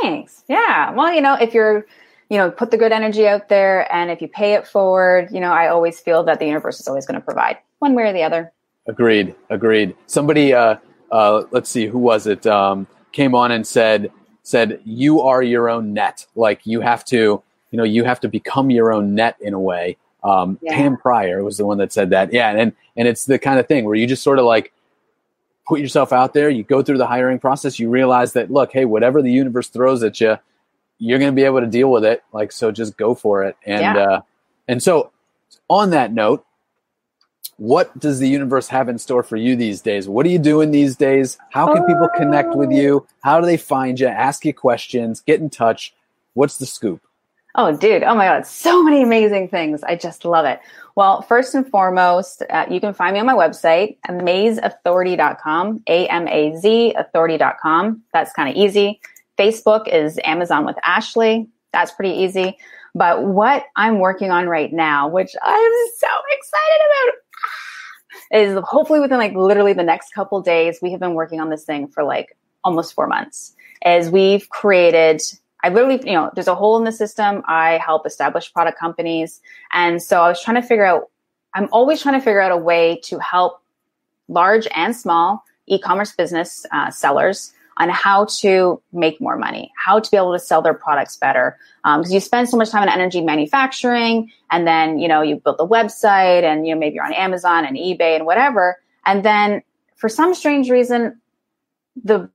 [0.00, 0.44] Thanks.
[0.48, 0.92] Yeah.
[0.92, 1.86] Well, you know, if you're,
[2.28, 5.40] you know, put the good energy out there, and if you pay it forward, you
[5.40, 8.12] know, I always feel that the universe is always going to provide one way or
[8.12, 8.52] the other.
[8.86, 9.34] Agreed.
[9.50, 9.94] Agreed.
[10.06, 10.76] Somebody, uh,
[11.10, 12.46] uh, let's see, who was it?
[12.46, 14.10] Um, came on and said,
[14.44, 16.26] said you are your own net.
[16.34, 19.60] Like you have to, you know, you have to become your own net in a
[19.60, 19.96] way.
[20.24, 20.74] Um, yeah.
[20.74, 22.32] Pam Pryor was the one that said that.
[22.32, 24.72] Yeah, and and it's the kind of thing where you just sort of like
[25.66, 26.50] put yourself out there.
[26.50, 27.78] You go through the hiring process.
[27.78, 30.38] You realize that look, hey, whatever the universe throws at you,
[30.98, 32.22] you're going to be able to deal with it.
[32.32, 33.56] Like so, just go for it.
[33.66, 33.96] And yeah.
[33.96, 34.20] uh,
[34.68, 35.10] And so,
[35.68, 36.44] on that note,
[37.56, 40.08] what does the universe have in store for you these days?
[40.08, 41.38] What are you doing these days?
[41.50, 43.06] How can people connect with you?
[43.22, 44.06] How do they find you?
[44.06, 45.94] Ask you questions, get in touch.
[46.34, 47.02] What's the scoop?
[47.54, 48.02] Oh, dude.
[48.02, 48.46] Oh my God.
[48.46, 49.82] So many amazing things.
[49.82, 50.60] I just love it.
[50.94, 58.02] Well, first and foremost, uh, you can find me on my website, amazeauthority.com, A-M-A-Z authority.com.
[58.12, 59.00] That's kind of easy.
[59.38, 61.48] Facebook is Amazon with Ashley.
[61.72, 62.56] That's pretty easy.
[62.94, 67.14] But what I'm working on right now, which I'm so excited about,
[68.40, 71.64] is hopefully within like literally the next couple days, we have been working on this
[71.64, 73.54] thing for like almost four months.
[73.84, 75.22] Is we've created
[75.62, 77.42] I literally, you know, there's a hole in the system.
[77.46, 79.40] I help establish product companies.
[79.72, 81.10] And so I was trying to figure out,
[81.54, 83.62] I'm always trying to figure out a way to help
[84.28, 90.10] large and small e-commerce business uh, sellers on how to make more money, how to
[90.10, 91.58] be able to sell their products better.
[91.84, 95.36] Because um, you spend so much time and energy manufacturing, and then you know you
[95.36, 99.24] build the website, and you know maybe you're on Amazon and eBay and whatever, and
[99.24, 99.62] then
[99.96, 101.20] for some strange reason,
[102.04, 102.28] the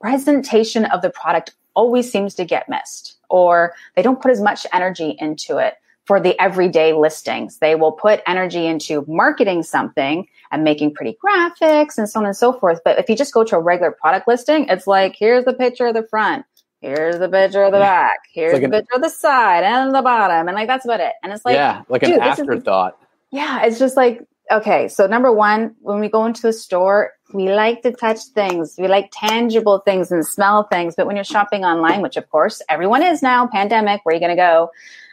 [0.00, 4.66] presentation of the product always seems to get missed, or they don't put as much
[4.72, 7.58] energy into it for the everyday listings.
[7.58, 12.36] They will put energy into marketing something and making pretty graphics and so on and
[12.36, 12.80] so forth.
[12.84, 15.86] But if you just go to a regular product listing, it's like, here's the picture
[15.86, 16.44] of the front.
[16.80, 18.18] Here's the picture of the back.
[18.32, 20.48] Here's like the an, picture of the side and the bottom.
[20.48, 21.12] And like, that's about it.
[21.22, 22.98] And it's like, yeah, like an afterthought.
[23.00, 23.64] Is, yeah.
[23.64, 24.88] It's just like, okay.
[24.88, 28.74] So number one, when we go into a store, we like to touch things.
[28.78, 30.94] We like tangible things and smell things.
[30.96, 34.20] But when you're shopping online, which of course everyone is now, pandemic, where are you
[34.20, 34.70] going to go?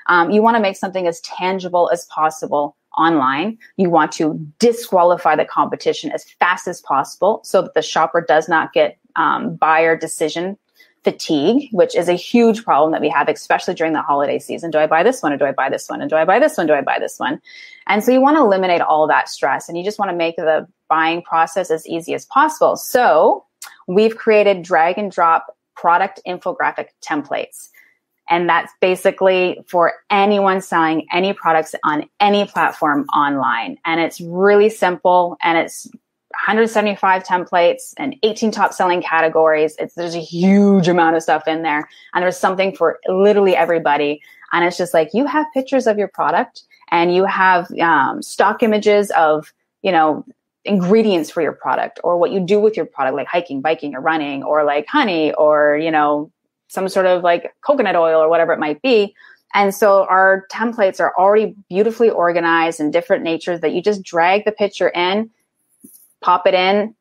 [0.07, 3.57] Um, you want to make something as tangible as possible online.
[3.77, 8.49] You want to disqualify the competition as fast as possible so that the shopper does
[8.49, 10.57] not get um, buyer decision
[11.03, 14.71] fatigue, which is a huge problem that we have, especially during the holiday season.
[14.71, 16.01] Do I buy this one or do I buy this one?
[16.01, 16.67] And do I buy this one?
[16.67, 17.41] Do I buy this one?
[17.87, 20.35] And so you want to eliminate all that stress and you just want to make
[20.35, 22.75] the buying process as easy as possible.
[22.75, 23.45] So
[23.87, 27.69] we've created drag and drop product infographic templates.
[28.29, 33.77] And that's basically for anyone selling any products on any platform online.
[33.85, 35.89] And it's really simple and it's
[36.45, 39.75] 175 templates and 18 top selling categories.
[39.77, 44.21] It's, there's a huge amount of stuff in there and there's something for literally everybody.
[44.51, 48.63] And it's just like you have pictures of your product and you have um, stock
[48.63, 50.25] images of, you know,
[50.65, 54.01] ingredients for your product or what you do with your product, like hiking, biking, or
[54.01, 56.31] running, or like honey, or, you know,
[56.67, 59.13] some sort of like coconut oil or whatever it might be.
[59.53, 64.45] And so our templates are already beautifully organized in different natures that you just drag
[64.45, 65.29] the picture in,
[66.21, 66.95] pop it in,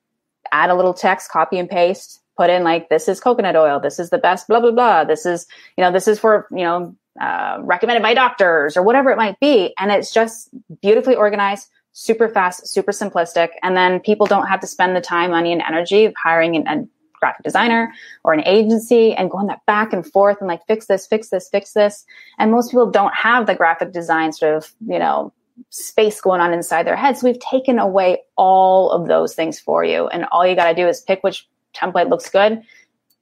[0.52, 3.80] add a little text, copy and paste, put in like, this is coconut oil.
[3.80, 5.04] This is the best, blah, blah, blah.
[5.04, 5.46] This is,
[5.76, 9.40] you know, this is for, you know, uh, recommended by doctors or whatever it might
[9.40, 9.74] be.
[9.78, 10.48] And it's just
[10.80, 13.48] beautifully organized, super fast, super simplistic.
[13.62, 16.68] And then people don't have to spend the time, money, and energy of hiring an,
[16.68, 16.86] a
[17.18, 17.92] graphic designer
[18.22, 21.48] or an agency and going that back and forth and like fix this, fix this,
[21.48, 22.04] fix this.
[22.38, 25.32] And most people don't have the graphic design sort of, you know,
[25.70, 27.22] space going on inside their heads.
[27.22, 30.08] We've taken away all of those things for you.
[30.08, 32.62] And all you got to do is pick which template looks good,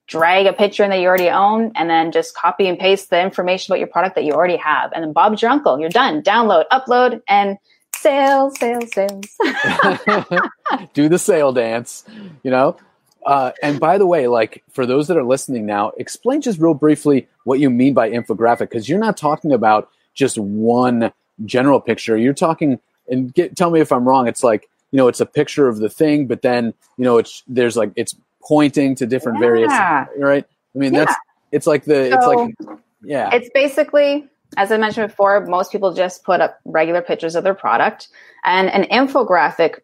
[0.07, 3.21] drag a picture in that you already own, and then just copy and paste the
[3.21, 4.91] information about your product that you already have.
[4.93, 5.79] And then Bob's your uncle.
[5.79, 6.21] You're done.
[6.21, 7.57] Download, upload, and
[7.95, 9.25] sales, sales, sales.
[10.93, 12.05] Do the sale dance,
[12.43, 12.77] you know?
[13.25, 16.73] Uh, and by the way, like for those that are listening now, explain just real
[16.73, 21.11] briefly what you mean by infographic, because you're not talking about just one
[21.45, 22.17] general picture.
[22.17, 24.27] You're talking, and get, tell me if I'm wrong.
[24.27, 27.43] It's like you know, it's a picture of the thing, but then you know, it's
[27.47, 29.45] there's like it's pointing to different yeah.
[29.45, 29.71] various,
[30.17, 30.45] right?
[30.75, 31.05] I mean, yeah.
[31.05, 31.15] that's
[31.51, 35.93] it's like the so, it's like yeah, it's basically as I mentioned before, most people
[35.93, 38.07] just put up regular pictures of their product.
[38.45, 39.79] And an infographic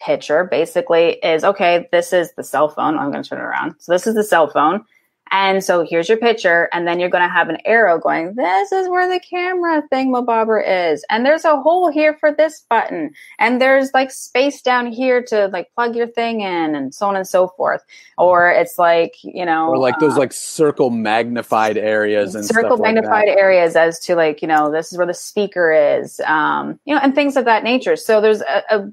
[0.00, 2.98] picture basically is okay, this is the cell phone.
[2.98, 3.76] I'm going to turn it around.
[3.78, 4.84] So this is the cell phone.
[5.30, 8.72] And so here's your picture, and then you're going to have an arrow going, this
[8.72, 11.04] is where the camera thing thingamabobber is.
[11.10, 13.12] And there's a hole here for this button.
[13.38, 17.16] And there's like space down here to like plug your thing in and so on
[17.16, 17.82] and so forth.
[18.18, 19.70] Or it's like, you know.
[19.70, 24.14] Or like those uh, like circle magnified areas and circle magnified like areas as to
[24.14, 27.44] like, you know, this is where the speaker is, um, you know, and things of
[27.44, 27.96] that nature.
[27.96, 28.92] So there's a, a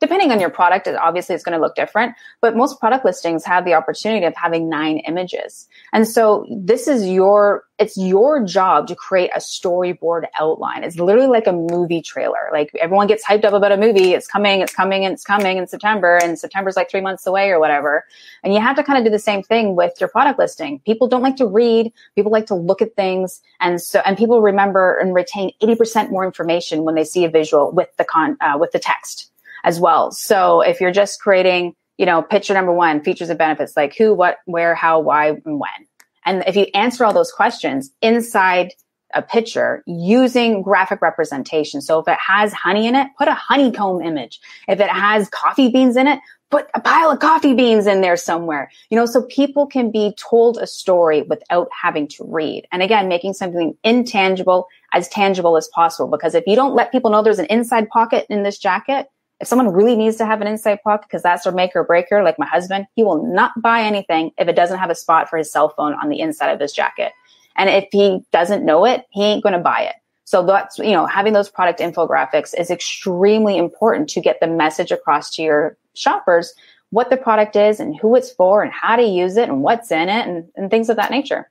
[0.00, 3.64] depending on your product, obviously it's going to look different, but most product listings have
[3.64, 5.68] the opportunity of having nine images.
[5.92, 10.84] And so this is your, it's your job to create a storyboard outline.
[10.84, 12.48] It's literally like a movie trailer.
[12.52, 14.14] Like everyone gets hyped up about a movie.
[14.14, 17.50] It's coming, it's coming, and it's coming in September and September's like three months away
[17.50, 18.04] or whatever.
[18.42, 20.80] And you have to kind of do the same thing with your product listing.
[20.80, 21.92] People don't like to read.
[22.14, 23.40] People like to look at things.
[23.60, 27.70] And so, and people remember and retain 80% more information when they see a visual
[27.70, 29.30] with the con, uh, with the text
[29.64, 30.10] as well.
[30.10, 34.14] So if you're just creating, you know, picture number one, features and benefits, like who,
[34.14, 35.86] what, where, how, why, and when.
[36.24, 38.72] And if you answer all those questions inside
[39.14, 41.80] a picture using graphic representation.
[41.80, 44.40] So if it has honey in it, put a honeycomb image.
[44.68, 48.16] If it has coffee beans in it, put a pile of coffee beans in there
[48.16, 48.70] somewhere.
[48.90, 52.66] You know, so people can be told a story without having to read.
[52.70, 56.10] And again, making something intangible as tangible as possible.
[56.10, 59.06] Because if you don't let people know there's an inside pocket in this jacket,
[59.40, 62.22] if someone really needs to have an inside pocket because that's their make or breaker,
[62.22, 65.36] like my husband, he will not buy anything if it doesn't have a spot for
[65.36, 67.12] his cell phone on the inside of his jacket.
[67.56, 69.94] And if he doesn't know it, he ain't going to buy it.
[70.24, 74.92] So that's, you know, having those product infographics is extremely important to get the message
[74.92, 76.52] across to your shoppers
[76.90, 79.90] what the product is and who it's for and how to use it and what's
[79.90, 81.50] in it and, and things of that nature.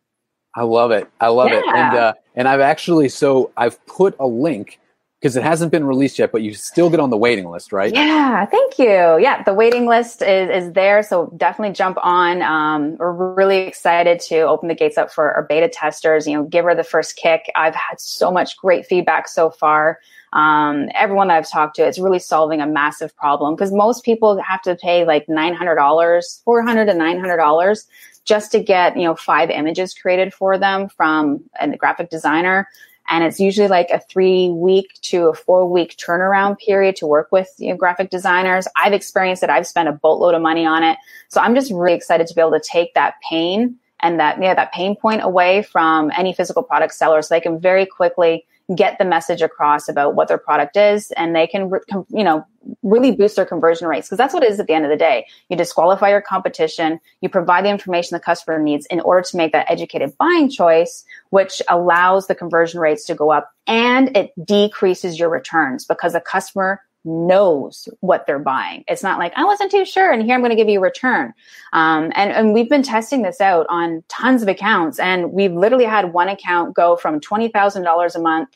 [0.55, 1.07] I love it.
[1.19, 1.59] I love yeah.
[1.59, 1.65] it.
[1.67, 4.79] And, uh, and I've actually, so I've put a link
[5.20, 7.91] because it hasn't been released yet, but you still get on the waiting list, right?
[7.91, 9.18] Yeah, thank you.
[9.20, 11.01] Yeah, the waiting list is, is there.
[11.01, 12.43] So definitely jump on.
[12.43, 16.43] Um, we're really excited to open the gates up for our beta testers, you know,
[16.43, 17.51] give her the first kick.
[17.55, 19.99] I've had so much great feedback so far.
[20.34, 24.39] Um, everyone that I've talked to, it's really solving a massive problem because most people
[24.43, 27.86] have to pay like $900, 400 to $900
[28.24, 32.68] just to get, you know, five images created for them from a graphic designer
[33.10, 37.30] and it's usually like a three week to a four week turnaround period to work
[37.32, 38.68] with you know, graphic designers.
[38.76, 39.49] I've experienced it.
[39.49, 40.97] I've spent a boatload of money on it.
[41.30, 44.53] So I'm just really excited to be able to take that pain and that, yeah,
[44.53, 48.45] that pain point away from any physical product seller so they can very quickly
[48.76, 51.72] get the message across about what their product is and they can
[52.09, 52.45] you know
[52.84, 54.97] really boost their conversion rates because that's what it is at the end of the
[54.97, 55.26] day.
[55.49, 59.53] You disqualify your competition you provide the information the customer needs in order to make
[59.53, 65.18] that educated buying choice which allows the conversion rates to go up and it decreases
[65.18, 68.84] your returns because the customer knows what they're buying.
[68.88, 70.82] It's not like I wasn't too sure, and here I'm going to give you a
[70.82, 71.34] return.
[71.74, 75.86] Um, and and we've been testing this out on tons of accounts, and we've literally
[75.86, 78.49] had one account go from twenty thousand dollars a month.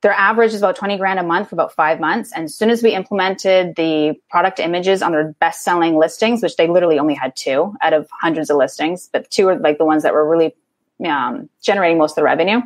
[0.00, 2.32] Their average is about twenty grand a month for about five months.
[2.32, 6.56] And as soon as we implemented the product images on their best selling listings, which
[6.56, 9.84] they literally only had two out of hundreds of listings, but two are like the
[9.84, 10.54] ones that were really
[11.04, 12.60] um, generating most of the revenue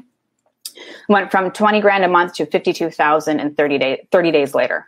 [1.09, 4.87] went from 20 grand a month to 52,000 in 30 days 30 days later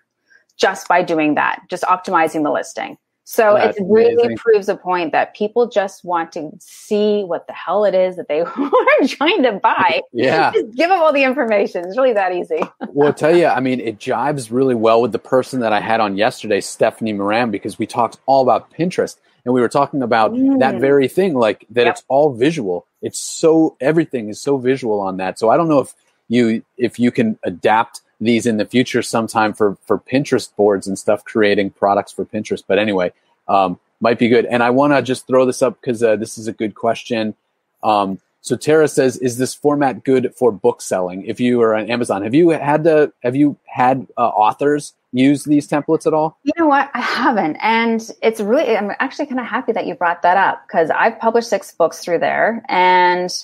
[0.56, 4.36] just by doing that just optimizing the listing so That's it really amazing.
[4.36, 8.28] proves a point that people just want to see what the hell it is that
[8.28, 8.70] they are
[9.08, 10.02] trying to buy.
[10.12, 10.52] Yeah.
[10.54, 11.84] Just give them all the information.
[11.86, 12.60] It's really that easy.
[12.90, 15.80] well, I'll tell you, I mean, it jives really well with the person that I
[15.80, 20.02] had on yesterday, Stephanie Moran, because we talked all about Pinterest and we were talking
[20.02, 20.58] about mm.
[20.60, 21.94] that very thing, like that yep.
[21.94, 22.86] it's all visual.
[23.02, 25.38] It's so, everything is so visual on that.
[25.38, 25.94] So I don't know if
[26.28, 30.98] you, if you can adapt these in the future sometime for for Pinterest boards and
[30.98, 32.62] stuff, creating products for Pinterest.
[32.66, 33.12] But anyway,
[33.48, 34.46] um, might be good.
[34.46, 37.34] And I want to just throw this up because uh, this is a good question.
[37.82, 41.24] Um, so Tara says, "Is this format good for book selling?
[41.24, 45.44] If you are on Amazon, have you had the have you had uh, authors use
[45.44, 46.36] these templates at all?
[46.42, 49.94] You know what, I haven't, and it's really I'm actually kind of happy that you
[49.94, 53.34] brought that up because I've published six books through there, and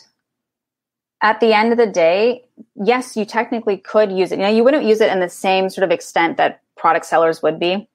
[1.22, 2.44] at the end of the day,
[2.74, 4.38] yes, you technically could use it.
[4.38, 7.42] You know, you wouldn't use it in the same sort of extent that product sellers
[7.42, 7.88] would be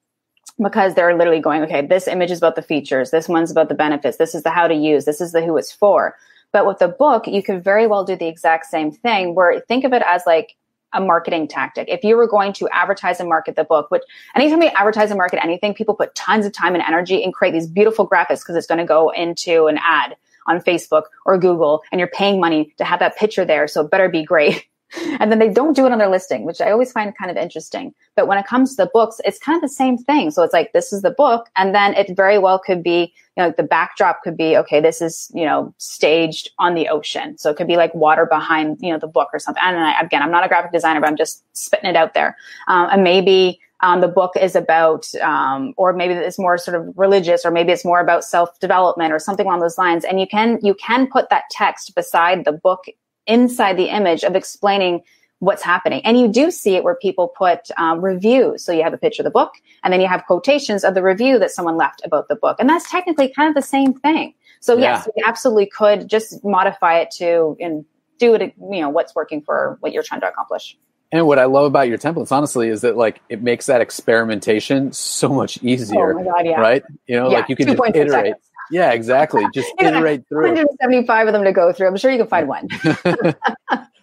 [0.59, 3.11] because they're literally going, okay, this image is about the features.
[3.11, 4.17] This one's about the benefits.
[4.17, 5.05] This is the how to use.
[5.05, 6.15] This is the who it's for.
[6.51, 9.83] But with the book, you could very well do the exact same thing where think
[9.83, 10.55] of it as like
[10.93, 11.87] a marketing tactic.
[11.89, 14.03] If you were going to advertise and market the book, which
[14.35, 17.51] anytime you advertise and market anything, people put tons of time and energy and create
[17.51, 20.15] these beautiful graphics because it's going to go into an ad
[20.47, 23.67] on Facebook or Google and you're paying money to have that picture there.
[23.67, 24.65] So it better be great.
[25.19, 27.37] and then they don't do it on their listing, which I always find kind of
[27.37, 27.93] interesting.
[28.15, 30.31] But when it comes to the books, it's kind of the same thing.
[30.31, 31.49] So it's like, this is the book.
[31.55, 35.01] And then it very well could be, you know, the backdrop could be, okay, this
[35.01, 37.37] is, you know, staged on the ocean.
[37.37, 39.61] So it could be like water behind, you know, the book or something.
[39.63, 42.37] And I, again, I'm not a graphic designer, but I'm just spitting it out there.
[42.67, 46.97] Um, and maybe, um, the book is about, um, or maybe it's more sort of
[46.97, 50.05] religious, or maybe it's more about self development or something along those lines.
[50.05, 52.85] And you can you can put that text beside the book
[53.27, 55.03] inside the image of explaining
[55.39, 56.01] what's happening.
[56.05, 58.63] And you do see it where people put um, reviews.
[58.63, 59.53] So you have a picture of the book
[59.83, 62.57] and then you have quotations of the review that someone left about the book.
[62.59, 64.33] And that's technically kind of the same thing.
[64.61, 64.97] So yeah.
[64.97, 67.85] yes, you absolutely could just modify it to and
[68.17, 70.77] do it, you know, what's working for what you're trying to accomplish.
[71.11, 74.91] And what I love about your templates, honestly, is that like it makes that experimentation
[74.91, 76.19] so much easier.
[76.19, 76.59] Oh God, yeah.
[76.59, 76.83] Right?
[77.07, 78.09] You know, yeah, like you can just iterate.
[78.09, 78.51] Seconds.
[78.71, 79.45] Yeah, exactly.
[79.53, 80.47] Just iterate through.
[80.47, 81.87] 175 of them to go through.
[81.87, 82.67] I'm sure you can find one.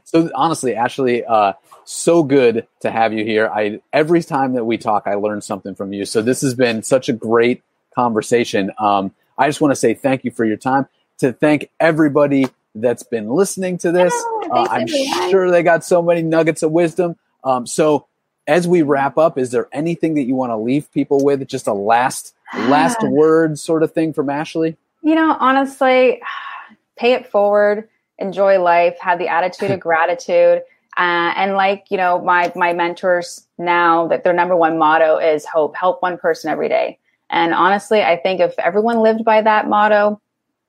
[0.04, 1.54] so honestly, Ashley, uh,
[1.84, 3.48] so good to have you here.
[3.48, 6.04] I every time that we talk, I learn something from you.
[6.04, 7.62] So this has been such a great
[7.94, 8.70] conversation.
[8.78, 10.86] Um, I just want to say thank you for your time.
[11.18, 14.12] To thank everybody that's been listening to this.
[14.50, 17.16] Uh, I'm sure they got so many nuggets of wisdom.
[17.44, 18.06] Um, so
[18.46, 21.46] as we wrap up, is there anything that you want to leave people with?
[21.46, 24.76] Just a last last word sort of thing from Ashley?
[25.02, 26.20] You know, honestly,
[26.96, 27.88] pay it forward,
[28.18, 30.62] enjoy life, have the attitude of gratitude.
[30.98, 35.46] Uh, and like you know my my mentors now that their number one motto is
[35.46, 36.98] hope help one person every day
[37.30, 40.20] and honestly i think if everyone lived by that motto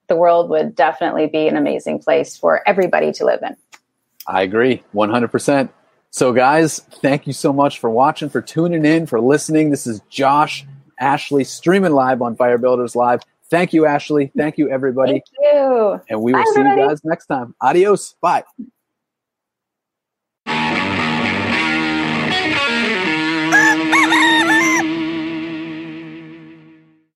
[0.07, 3.55] the world would definitely be an amazing place for everybody to live in.
[4.27, 5.69] I agree 100%.
[6.13, 9.71] So, guys, thank you so much for watching, for tuning in, for listening.
[9.71, 10.63] This is Josh
[10.99, 13.21] Ashley streaming live on Fire Builders Live.
[13.49, 14.31] Thank you, Ashley.
[14.37, 15.13] Thank you, everybody.
[15.13, 16.01] Thank you.
[16.11, 16.81] And we will Bye, see everybody.
[16.81, 17.55] you guys next time.
[17.61, 18.13] Adios.
[18.21, 18.43] Bye.